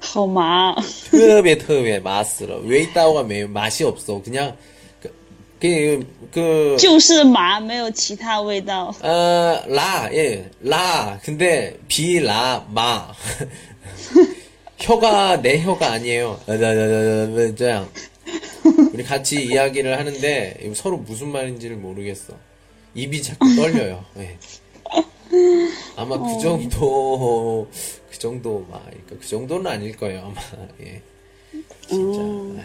[0.00, 0.76] 好麻.
[1.10, 2.58] 特别特别맛스러.
[2.58, 4.22] 왜 있다고가 매운 맛이 없어.
[4.22, 4.56] 그냥
[5.00, 5.10] 그,
[5.58, 8.94] 그, 그, 就是麻，没有其他味道。
[9.02, 11.18] 어, 라, 예, 라.
[11.22, 13.12] 근데, 비, 라, 마.
[14.78, 16.38] 혀가 내 혀가 아니에요.
[16.46, 17.88] 아, 나, 나, 나, 나, 나, 这样.
[18.93, 22.37] 우리 같이 이야기를 하는데, 서로 무슨 말인지를 모르겠어.
[22.95, 24.05] 입이 자꾸 떨려요.
[24.17, 24.37] 예.
[25.95, 27.67] 아마 그 정도,
[28.09, 30.41] 그 정도, 막, 그러니까 그 정도는 아닐 거예요, 아마.
[30.81, 31.01] 예.
[31.87, 32.19] 진짜.
[32.21, 32.61] 아휴.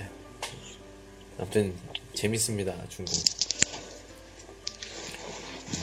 [1.38, 1.74] 아무튼,
[2.14, 3.14] 재밌습니다, 중국.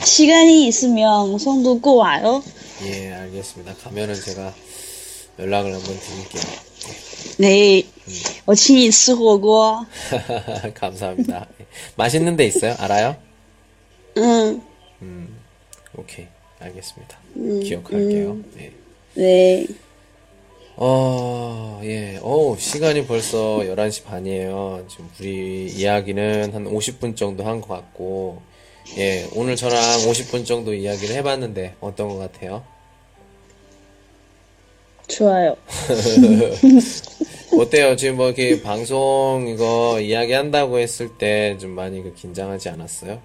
[0.03, 2.43] 시간이 있으면 송도 꼭 와요.
[2.83, 3.73] 예, 알겠습니다.
[3.75, 4.53] 가면은 제가
[5.39, 6.64] 연락을 한번 드릴게요.
[7.39, 7.83] 네,
[8.45, 9.85] 어친이 쓰고고.
[10.75, 11.47] 감사합니다.
[11.95, 12.75] 맛있는 데 있어요?
[12.79, 13.15] 알아요?
[14.17, 14.61] 응.
[15.01, 15.37] 음,
[15.97, 16.27] 오케이,
[16.59, 17.17] 알겠습니다.
[17.35, 18.31] 음, 기억할게요.
[18.31, 18.51] 음.
[18.55, 18.71] 네.
[19.15, 19.67] 네.
[20.77, 22.17] 어, 예.
[22.21, 24.85] 오, 시간이 벌써 11시 반이에요.
[24.89, 28.41] 지금 우리 이야기는 한 50분 정도 한 것 같고,
[28.97, 29.25] 예.
[29.35, 32.63] 오늘 저랑 50분 정도 이야기를 해봤는데, 어떤 것 같아요?
[35.15, 35.55] 좋아요.
[37.57, 37.95] 어때요?
[37.95, 43.21] 지금 뭐 이렇게 방송 이거 이야기한다고 했을 때 좀 많이 그 긴장하지 않았어요?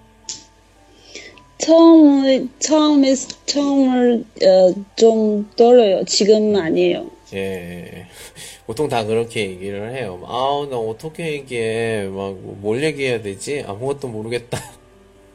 [1.57, 3.13] 처음에 처음에
[3.45, 6.03] 처음을 어, 좀 떨어요.
[6.05, 7.11] 지금은 아니에요.
[7.33, 8.07] 예.
[8.65, 10.21] 보통 다 그렇게 얘기를 해요.
[10.25, 12.03] 아우, 나 어떻게 얘기해.
[12.05, 13.63] 막, 뭘 얘기해야 되지?
[13.67, 14.57] 아무것도 모르겠다.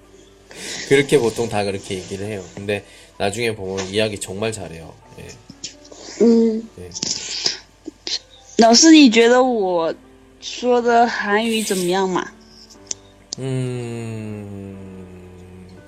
[0.89, 2.43] 그렇게 보통 다 그렇게 얘기를 해요.
[2.55, 2.83] 근데
[3.19, 4.95] 나중에 보면 이야기 정말 잘해요.
[6.16, 6.24] 예.
[6.24, 6.89] 嗯， 예.
[8.58, 9.93] 老师，你觉得我
[10.39, 12.26] 说的韩语怎么样嘛？
[13.39, 14.78] 음,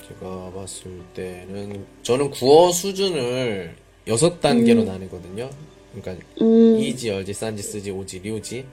[0.08, 3.76] 제가 봤을 때는, 저는 국어 수준을
[4.08, 5.50] 여섯 단계로 나누거든요.
[5.94, 8.66] 그러니까, 음, 이지, 얼지, 싼지, 쓰지, 오지, 리우지.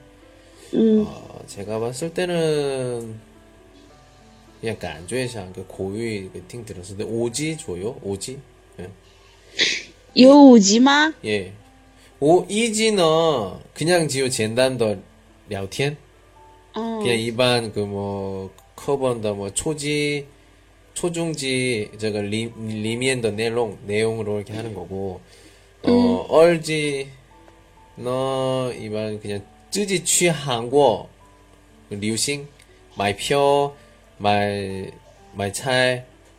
[0.74, 3.18] 음, 어, 제가 봤을 때는
[4.60, 8.38] 그냥 안觉得像 그 고유 그听 들었을 때 오지 줘요 오지
[8.78, 8.88] 예.
[10.14, 11.12] 有五级吗？
[11.24, 11.52] 예.
[12.20, 13.02] 오 이지는
[13.72, 14.98] 그냥 지요 简单的
[15.48, 15.96] 聊天
[16.74, 20.26] 嗯 그냥 일반 그 뭐 커버다 뭐 초지
[20.94, 25.20] 초중지 저거 리 리미엔더 내용 내용으로 이렇게 하는 거고
[25.84, 27.08] 어 얼지
[27.96, 31.08] 너 일반 그냥 쯔지 취 한국
[31.90, 32.46] 流行
[32.96, 33.74] 买票
[34.18, 34.90] 买
[35.34, 36.04] 买菜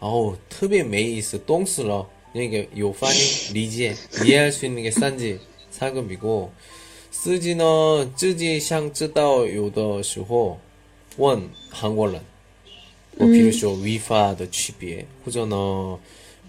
[0.00, 3.94] 思哦特别没意思动死了那个有反应理解
[4.24, 5.38] 이해할 수 있는 게 싼지
[5.70, 6.50] 사금이고
[7.10, 10.58] 쓰지는 쯔지 想知道有的时候
[11.18, 12.20] 问韩国人
[13.18, 15.98] 뭐, 比如说语法的区别，或者呢，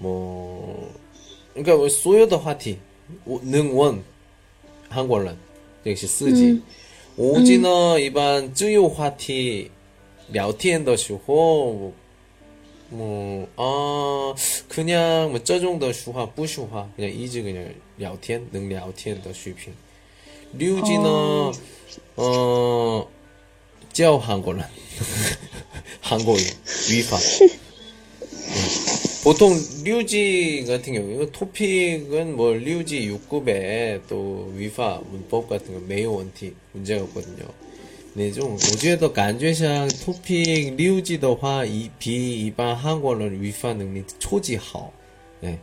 [0.01, 0.89] 뭐
[1.53, 2.78] 그러니까 뭐所有的话题
[3.26, 4.01] 能问
[4.88, 5.38] 韩国人，
[5.84, 6.61] 这个是四级。
[7.18, 9.70] 五级呢，一般自由话题
[10.30, 11.91] 聊天的时候，
[12.89, 14.36] 뭐 아,
[14.68, 19.74] 그냥 뭐这种的说话不说话，그냥 이제 그냥 聊天能聊天的水平。
[20.53, 21.51] 六级呢，
[22.16, 23.07] 呃，
[23.91, 24.64] 教韩国人。
[26.01, 26.38] 한국어
[26.91, 27.18] 위파.
[29.24, 36.14] 보통 류지 같은 경우 이거 토픽은 뭐 류지 6급에 또 위파 문법 같은 거 매우
[36.18, 37.45] 원티 문제가 없거든요.
[38.18, 44.91] 근데 좀 오지에도 간주상 토픽 류지 的话이比一般韩国人 위파 능력 超级好.
[45.41, 45.57] 네.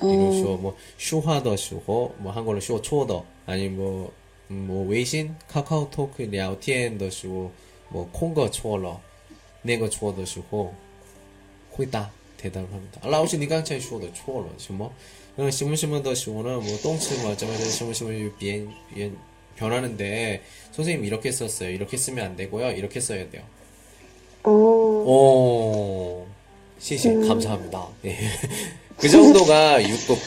[0.00, 4.10] 比如说뭐说话的时候뭐 한국어 说错的 아니 뭐
[4.48, 7.50] 뭐微信 카카오톡 聊天的时候
[7.88, 9.00] 뭐 콩거 错了
[9.62, 10.74] 那个错的时候
[11.70, 13.00] 回答 대답을 합니다.
[13.04, 14.92] 老师你刚才说的错了什么
[15.36, 19.12] 呃什么什么的时候呢뭐动词뭐 어쩌면什么什么变变
[19.59, 20.41] 변하는데
[20.71, 21.69] 선생님 이렇게 썼어요.
[21.69, 22.71] 이렇게 쓰면 안 되고요.
[22.71, 23.43] 이렇게 써야 돼요.
[24.43, 24.51] 哦
[25.05, 26.27] 오,
[26.79, 27.87] 시시 감사합니다.
[28.05, 28.17] 예.
[28.97, 30.17] 그 정도가 6급,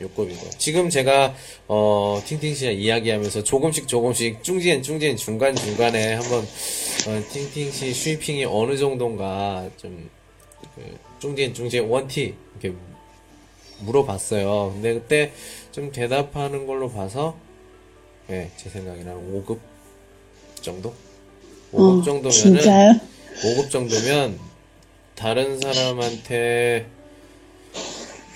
[0.00, 0.58] 6급이고.
[0.58, 1.34] 지금 제가,
[1.68, 8.44] 어, 팅팅 씨와 이야기하면서 조금씩 조금씩 중지엔 중지엔 중간 중간에 한번, 어, 팅팅 씨 슈이핑이
[8.44, 10.10] 어느 정도인가 좀,
[10.74, 12.76] 그, 중지엔 중지엔 원티, 이렇게
[13.80, 14.72] 물어봤어요.
[14.74, 15.32] 근데 그때
[15.72, 17.36] 좀 대답하는 걸로 봐서,
[18.32, 19.58] 네, 제 생각에는 5급
[20.62, 20.94] 정도?
[21.74, 22.94] 5급 어, 정도면은 진짜요?
[23.42, 24.38] 5급 정도면
[25.14, 26.86] 다른 사람한테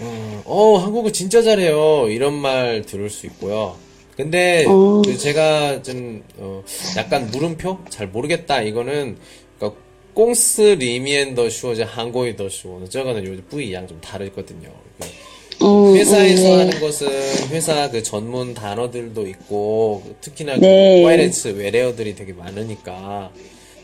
[0.01, 3.79] 어, 어, 한국어 진짜 잘해요 이런 말 들을 수 있고요.
[4.19, 5.01] 근데 어.
[5.03, 6.63] 그 제가 좀 어,
[6.99, 9.17] 약간 물음표 잘 모르겠다 이거는
[9.59, 9.81] 그러니까
[10.13, 14.71] 꽁스 리미엔 더 슈어제 한국이 더 슈어 저거는 요즘 뿌이 양 좀 다르거든요.
[14.99, 15.19] 그러니까
[15.61, 16.65] 어, 회사에서 어, 네.
[16.65, 17.09] 하는 것은
[17.49, 21.01] 회사 그 전문 단어들도 있고 특히나 네.
[21.01, 23.33] 그 파이낸스 외래어들이 되게 많으니까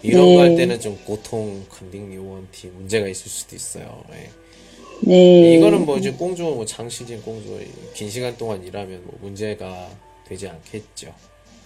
[0.02, 0.34] 이런 네.
[0.34, 4.04] 거할 때는 좀 고통 컨딩 요원티 문제가 있을 수도 있어요.
[4.12, 4.30] 예.
[5.04, 5.54] 네.
[5.56, 7.58] 이거는 뭐 이제 공주 뭐 장시진 공주
[7.94, 9.88] 긴 시간 동안 일하면 뭐 문제가
[10.28, 11.14] 되지 않겠죠.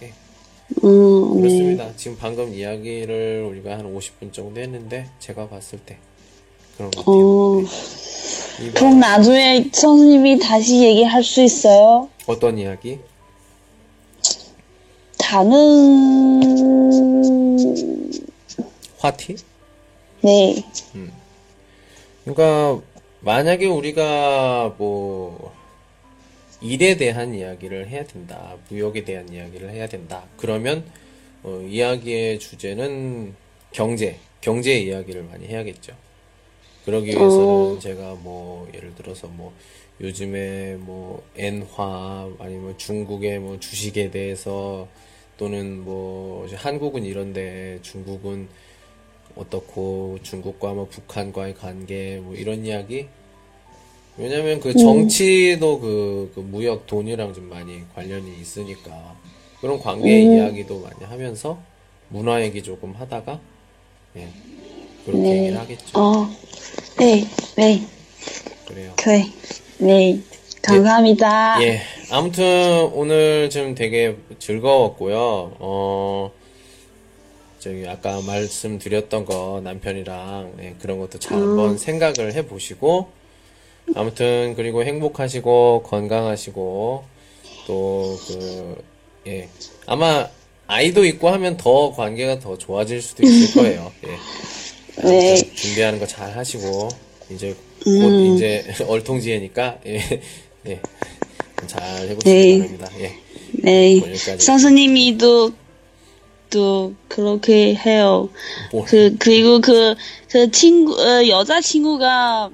[0.03, 0.07] 예.
[0.07, 1.41] 어, 네.
[1.41, 1.95] 그렇습니다.
[1.95, 5.97] 지금 방금 이야기를 우리가 한 50분 정도 했는데 제가 봤을 때
[6.77, 7.15] 그런 것 같아요.
[7.15, 8.16] 어, 이
[8.73, 12.09] 그럼 나중에 선생님이 다시 얘기할 수 있어요?
[12.25, 12.99] 어떤 이야기?
[15.19, 16.41] 다른,
[18.97, 19.35] 화티?
[20.21, 20.63] 네.
[22.23, 22.81] 그러니까
[23.19, 25.53] 만약에 우리가 뭐
[26.61, 30.23] 일에 대한 이야기를 해야 된다, 무역에 대한 이야기를 해야 된다.
[30.37, 30.83] 그러면
[31.43, 33.35] 어, 이야기의 주제는
[33.71, 35.93] 경제, 경제 이야기를 많이 해야겠죠.
[36.87, 39.51] 그러기 위해서는 제가 뭐 예를 들어서 뭐
[39.99, 44.87] 요즘에 뭐 엔화 아니면 중국의 뭐 주식에 대해서
[45.35, 48.47] 또는 뭐 한국은 이런데 중국은
[49.35, 53.07] 어떻고 중국과 뭐 북한과의 관계 뭐 이런 이야기?
[54.17, 59.13] 왜냐면 그 정치도 그, 그 무역 돈이랑 좀 많이 관련이 있으니까
[59.59, 61.59] 그런 관계 이야기도 많이 하면서
[62.07, 63.41] 문화 얘기 조금 하다가
[64.15, 64.29] 예
[65.07, 65.37] 그렇게 네.
[65.39, 66.29] 얘기를 하겠죠 어,
[66.99, 67.81] 네, 네.
[68.67, 69.25] 그래요 그래.
[69.79, 70.19] 네.
[70.61, 71.63] 감사합니다.
[71.63, 71.79] 예
[72.11, 76.31] 아무튼 오늘 좀 되게 즐거웠고요 어
[77.59, 83.07] 저기 아까 말씀드렸던 거 남편이랑 예, 그런 것도 잘 한번 생각을 해보시고
[83.95, 87.03] 아무튼 그리고 행복하시고 건강하시고
[87.67, 88.75] 또 그
[89.27, 89.49] 예
[89.85, 90.27] 아마
[90.67, 93.91] 아이도 있고 하면 더 관계가 더 좋아질 수도 있을 거예요.
[94.05, 94.09] 예.
[95.03, 95.35] 네.
[95.55, 96.89] 준비하는 거 잘 하시고
[97.29, 100.01] 이제 곧 이제 얼통지혜니까 예.
[100.67, 100.79] 예.
[101.67, 102.57] 잘 해보시기 네.
[102.59, 102.89] 바랍니다.
[102.99, 103.15] 예.
[103.53, 103.97] 네.
[103.97, 104.45] 여기까지.
[104.45, 105.51] 선생님이 또,
[106.49, 108.29] 또, 그렇게 해요.
[108.71, 109.95] 뭐, 그, 그리고 그,
[110.29, 112.49] 그 친구, 어, 여자 친구가,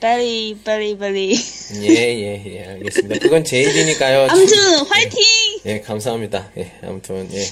[0.00, 1.34] very, very, very.
[1.82, 3.18] 예, 예, 예, 알겠습니다.
[3.20, 4.28] 그건 제 일이니까요.
[4.30, 4.56] 아무튼,
[4.86, 5.20] 화이팅!
[5.66, 6.50] 예, 감사합니다.
[6.58, 7.44] 예, 아무튼, 예.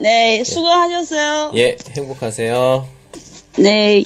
[0.00, 1.52] 네, 수고하셨어요.
[1.56, 2.88] 예, 행복하세요.
[3.58, 4.04] 네.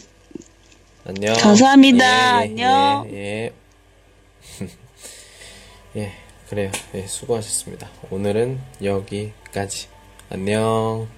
[1.04, 1.34] 안녕.
[1.34, 2.46] 감사합니다.
[2.46, 3.06] 예, 예 안녕.
[3.12, 3.16] 예.
[3.18, 3.52] 예.
[6.00, 6.12] 예,
[6.48, 6.70] 그래요.
[6.94, 7.90] 예, 수고하셨습니다.
[8.10, 9.88] 오늘은 여기까지.
[10.30, 11.08] 안녕.